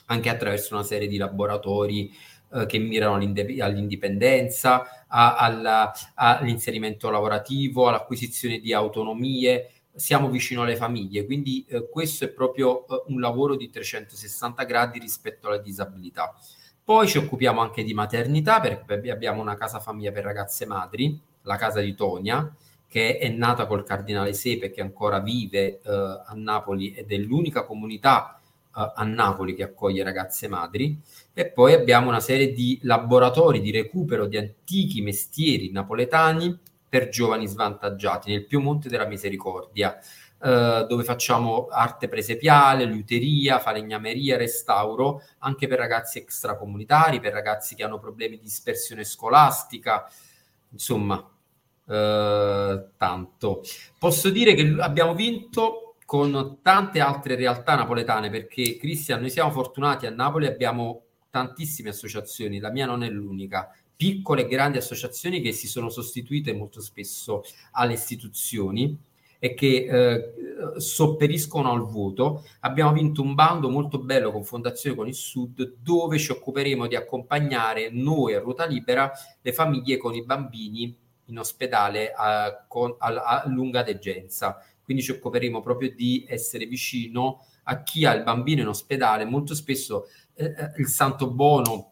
anche 0.05 0.29
attraverso 0.29 0.75
una 0.75 0.83
serie 0.83 1.09
di 1.09 1.16
laboratori 1.16 2.12
eh, 2.53 2.66
che 2.66 2.77
mirano 2.77 3.14
all'indipendenza, 3.14 5.07
a, 5.09 5.37
alla, 5.37 5.90
all'inserimento 6.16 7.09
lavorativo, 7.09 7.88
all'acquisizione 7.88 8.59
di 8.59 8.75
autonomie. 8.75 9.71
Siamo 9.95 10.29
vicino 10.29 10.64
alle 10.64 10.77
famiglie, 10.77 11.25
quindi 11.25 11.64
eh, 11.66 11.88
questo 11.88 12.27
è 12.27 12.29
proprio 12.29 12.87
eh, 12.87 13.05
un 13.07 13.21
lavoro 13.21 13.57
di 13.57 13.71
360 13.71 14.64
gradi 14.64 14.99
rispetto 14.99 15.47
alla 15.47 15.57
disabilità. 15.57 16.35
Poi 16.85 17.09
ci 17.09 17.16
occupiamo 17.16 17.62
anche 17.62 17.83
di 17.83 17.95
maternità, 17.95 18.61
perché 18.61 19.11
abbiamo 19.11 19.40
una 19.40 19.55
casa 19.55 19.81
famiglia 19.81 20.12
per 20.12 20.25
ragazze 20.25 20.66
madri, 20.66 21.29
la 21.42 21.57
casa 21.57 21.81
di 21.81 21.94
Tonia, 21.94 22.53
che 22.87 23.18
è 23.18 23.29
nata 23.29 23.66
col 23.66 23.85
cardinale 23.85 24.33
Sepe, 24.33 24.70
che 24.70 24.81
ancora 24.81 25.20
vive 25.20 25.81
eh, 25.81 25.81
a 25.85 26.33
Napoli 26.35 26.92
ed 26.92 27.12
è 27.12 27.16
l'unica 27.16 27.64
comunità 27.64 28.40
a 28.72 29.03
Napoli 29.05 29.55
che 29.55 29.64
accoglie 29.64 30.05
ragazze 30.05 30.48
madri. 30.48 30.98
E 31.33 31.50
poi 31.50 31.72
abbiamo 31.72 32.09
una 32.09 32.20
serie 32.20 32.53
di 32.53 32.79
laboratori 32.83 33.61
di 33.61 33.70
recupero 33.70 34.26
di 34.26 34.37
antichi 34.37 35.03
mestieri 35.03 35.70
napoletani 35.70 36.57
per 36.88 37.09
giovani 37.09 37.46
svantaggiati 37.46 38.31
nel 38.31 38.46
Piemonte 38.46 38.88
della 38.88 39.07
Misericordia, 39.07 39.98
eh, 40.42 40.87
dove 40.88 41.05
facciamo 41.05 41.68
arte 41.70 42.09
presepiale, 42.09 42.85
luteria, 42.85 43.59
falegnameria, 43.59 44.37
restauro, 44.37 45.22
anche 45.38 45.66
per 45.66 45.79
ragazzi 45.79 46.18
extracomunitari, 46.18 47.20
per 47.20 47.33
ragazzi 47.33 47.74
che 47.74 47.85
hanno 47.85 47.98
problemi 47.98 48.37
di 48.37 48.42
dispersione 48.42 49.05
scolastica, 49.05 50.09
insomma, 50.70 51.30
eh, 51.87 52.85
tanto. 52.96 53.62
Posso 53.98 54.30
dire 54.30 54.54
che 54.54 54.76
abbiamo 54.78 55.14
vinto 55.14 55.96
con 56.04 56.59
tante 56.62 57.00
altre 57.00 57.37
realtà 57.37 57.76
napoletane, 57.76 58.30
perché 58.30 58.76
Cristian, 58.76 59.20
noi 59.20 59.30
siamo 59.30 59.50
fortunati 59.50 60.06
a 60.06 60.11
Napoli, 60.11 60.46
abbiamo 60.46 61.04
tantissime 61.30 61.90
associazioni, 61.90 62.59
la 62.59 62.70
mia 62.70 62.87
non 62.87 63.02
è 63.02 63.09
l'unica, 63.09 63.72
piccole 63.94 64.42
e 64.42 64.48
grandi 64.48 64.78
associazioni 64.78 65.40
che 65.40 65.52
si 65.52 65.68
sono 65.68 65.88
sostituite 65.88 66.52
molto 66.54 66.80
spesso 66.80 67.42
alle 67.72 67.92
istituzioni 67.92 68.98
e 69.40 69.55
che 69.55 69.87
eh, 69.90 70.81
sopperiscono 70.81 71.72
al 71.72 71.85
voto. 71.85 72.44
Abbiamo 72.61 72.92
vinto 72.92 73.22
un 73.22 73.35
bando 73.35 73.68
molto 73.68 73.98
bello 73.98 74.31
con 74.31 74.44
Fondazione 74.44 74.94
con 74.94 75.09
il 75.09 75.14
Sud 75.14 75.79
dove 75.83 76.18
ci 76.18 76.31
occuperemo 76.31 76.87
di 76.87 76.94
accompagnare 76.94 77.90
noi 77.90 78.35
a 78.35 78.40
ruota 78.40 78.66
libera 78.66 79.11
le 79.40 79.53
famiglie 79.53 79.96
con 79.96 80.14
i 80.14 80.24
bambini 80.24 80.96
in 81.24 81.38
ospedale 81.38 82.12
a, 82.14 82.64
con, 82.68 82.94
a, 82.98 83.09
a 83.09 83.48
lunga 83.48 83.83
degenza 83.83 84.62
quindi 84.90 85.07
ci 85.07 85.12
occuperemo 85.12 85.61
proprio 85.61 85.94
di 85.94 86.26
essere 86.29 86.66
vicino 86.66 87.46
a 87.64 87.85
chi 87.85 88.05
ha 88.05 88.12
il 88.12 88.24
bambino 88.24 88.62
in 88.62 88.66
ospedale. 88.66 89.24
Molto 89.24 89.55
spesso 89.55 90.07
eh, 90.35 90.46
eh 90.46 90.72
il 90.79 90.88
Santo 90.88 91.31
Bono, 91.31 91.89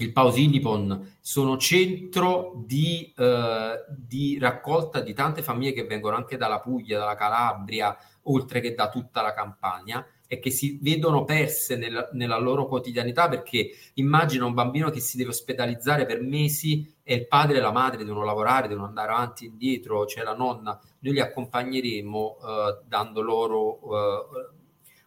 il 0.00 0.12
Pausilipon 0.12 1.16
sono 1.20 1.56
centro 1.58 2.62
di, 2.64 3.12
eh, 3.16 3.84
di, 3.88 4.38
raccolta 4.38 5.00
di 5.00 5.12
tante 5.12 5.42
famiglie 5.42 5.72
che 5.72 5.84
vengono 5.84 6.16
anche 6.16 6.36
dalla 6.36 6.60
Puglia, 6.60 6.98
dalla 6.98 7.14
Calabria, 7.14 7.96
oltre 8.24 8.60
che 8.60 8.74
da 8.74 8.88
tutta 8.88 9.22
la 9.22 9.34
Campania 9.34 10.04
e 10.26 10.38
che 10.38 10.50
si 10.50 10.78
vedono 10.80 11.24
perse 11.24 11.76
nel, 11.76 12.10
nella 12.12 12.38
loro 12.38 12.66
quotidianità 12.66 13.28
perché 13.28 13.70
immagina 13.94 14.44
un 14.44 14.54
bambino 14.54 14.88
che 14.90 15.00
si 15.00 15.16
deve 15.16 15.30
ospedalizzare 15.30 16.06
per 16.06 16.22
mesi 16.22 16.94
e 17.02 17.14
il 17.14 17.26
padre 17.26 17.58
e 17.58 17.60
la 17.60 17.72
madre 17.72 18.04
devono 18.04 18.24
lavorare, 18.24 18.68
devono 18.68 18.86
andare 18.86 19.10
avanti 19.10 19.44
e 19.44 19.48
indietro, 19.48 20.04
c'è 20.04 20.22
la 20.22 20.34
nonna, 20.34 20.80
noi 21.00 21.12
li 21.12 21.20
accompagneremo 21.20 22.38
eh, 22.38 22.78
dando 22.86 23.20
loro 23.20 23.80
eh, 23.82 24.58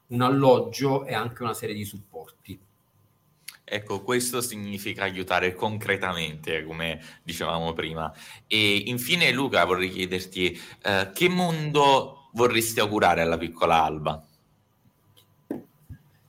un 0.08 0.21
alloggio 0.21 1.06
e 1.06 1.13
anche 1.13 1.41
una 1.41 1.53
serie 1.53 1.75
di 1.75 1.86
supporti. 1.86 2.60
Ecco, 3.65 4.02
questo 4.04 4.41
significa 4.41 5.04
aiutare 5.04 5.56
concretamente, 5.56 6.63
come 6.65 6.99
dicevamo 7.23 7.73
prima. 7.73 8.12
E 8.45 8.84
infine, 8.88 9.32
Luca, 9.32 9.63
vorrei 9.65 9.89
chiederti 9.89 10.60
eh, 10.84 11.12
che 11.13 11.30
mondo 11.30 12.30
vorresti 12.34 12.80
augurare 12.80 13.21
alla 13.21 13.38
piccola 13.38 13.84
Alba? 13.84 14.28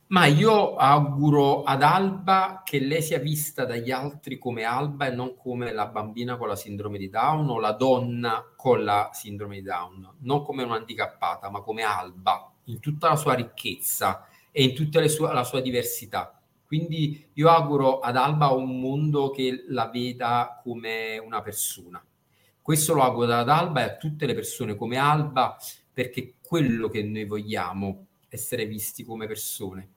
Ma 0.07 0.27
io 0.27 0.77
auguro 0.77 1.65
ad 1.65 1.83
Alba 1.83 2.63
che 2.65 2.79
lei 2.79 3.03
sia 3.03 3.19
vista 3.19 3.65
dagli 3.65 3.91
altri 3.91 4.39
come 4.39 4.63
Alba 4.63 5.07
e 5.07 5.11
non 5.11 5.35
come 5.35 5.73
la 5.73 5.87
bambina 5.87 6.37
con 6.37 6.47
la 6.47 6.55
sindrome 6.55 6.99
di 6.99 7.09
Down 7.09 7.49
o 7.49 7.59
la 7.59 7.73
donna 7.73 8.53
con 8.55 8.85
la 8.85 9.11
sindrome 9.13 9.57
di 9.57 9.63
Down, 9.63 10.19
non 10.21 10.45
come 10.45 10.63
un'handicappata, 10.63 11.51
ma 11.51 11.63
come 11.63 11.83
Alba, 11.83 12.49
in 12.65 12.79
tutta 12.79 13.09
la 13.09 13.17
sua 13.17 13.35
ricchezza 13.35 14.29
e 14.53 14.63
in 14.63 14.75
tutta 14.75 15.05
sue, 15.09 15.33
la 15.33 15.43
sua 15.43 15.61
diversità. 15.61 16.39
Quindi 16.67 17.31
io 17.35 17.49
auguro 17.51 18.01
ad 18.01 18.17
Alba 18.17 18.49
un 18.51 18.81
mondo 18.81 19.31
che 19.31 19.65
la 19.69 19.89
veda 19.89 20.61
come 20.63 21.19
una 21.19 21.43
persona. 21.43 22.05
Questo 22.61 22.95
lo 22.95 23.03
auguro 23.03 23.35
ad 23.35 23.49
Alba 23.49 23.81
e 23.81 23.85
a 23.85 23.97
tutte 23.97 24.27
le 24.27 24.35
persone 24.35 24.75
come 24.75 24.97
Alba, 24.97 25.57
perché 25.93 26.35
quello 26.43 26.89
che 26.89 27.03
noi 27.03 27.27
vogliamo, 27.27 28.07
essere 28.29 28.67
visti 28.67 29.05
come 29.05 29.27
persone. 29.27 29.89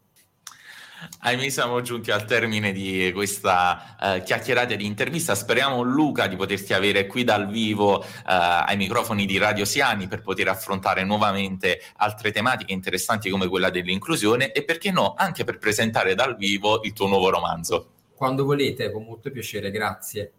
Ahimè 1.20 1.50
siamo 1.50 1.82
giunti 1.82 2.12
al 2.12 2.26
termine 2.26 2.72
di 2.72 3.12
questa 3.14 3.96
uh, 4.00 4.24
chiacchierata 4.24 4.76
di 4.76 4.86
intervista. 4.86 5.36
Speriamo 5.36 5.82
Luca 5.82 6.28
di 6.28 6.36
poterti 6.36 6.74
avere 6.74 7.06
qui 7.06 7.24
dal 7.24 7.48
vivo 7.48 8.00
uh, 8.00 8.04
ai 8.26 8.78
microfoni 8.78 9.26
di 9.26 9.38
Radio 9.38 9.66
Siani 9.66 10.08
per 10.08 10.22
poter 10.22 10.48
affrontare 10.48 11.04
nuovamente 11.04 11.82
altre 11.98 12.32
tematiche 12.32 12.74
interessanti 12.74 13.30
come 13.30 13.48
quella 13.48 13.70
dell'inclusione 13.70 14.52
e 14.52 14.64
perché 14.64 14.92
no 14.92 15.14
anche 15.16 15.44
per 15.44 15.58
presentare 15.60 16.16
dal 16.16 16.36
vivo 16.36 16.82
il 16.84 16.94
tuo 16.94 17.08
nuovo 17.08 17.30
romanzo. 17.30 17.92
Quando 18.16 18.44
volete, 18.44 18.92
con 18.92 19.04
molto 19.04 19.30
piacere, 19.30 19.70
grazie. 19.70 20.32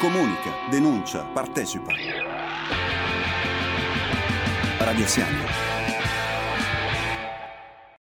Comunica, 0.00 0.52
denuncia, 0.70 1.24
partecipa. 1.24 1.92
Radio 4.78 5.06
Siani 5.06 5.65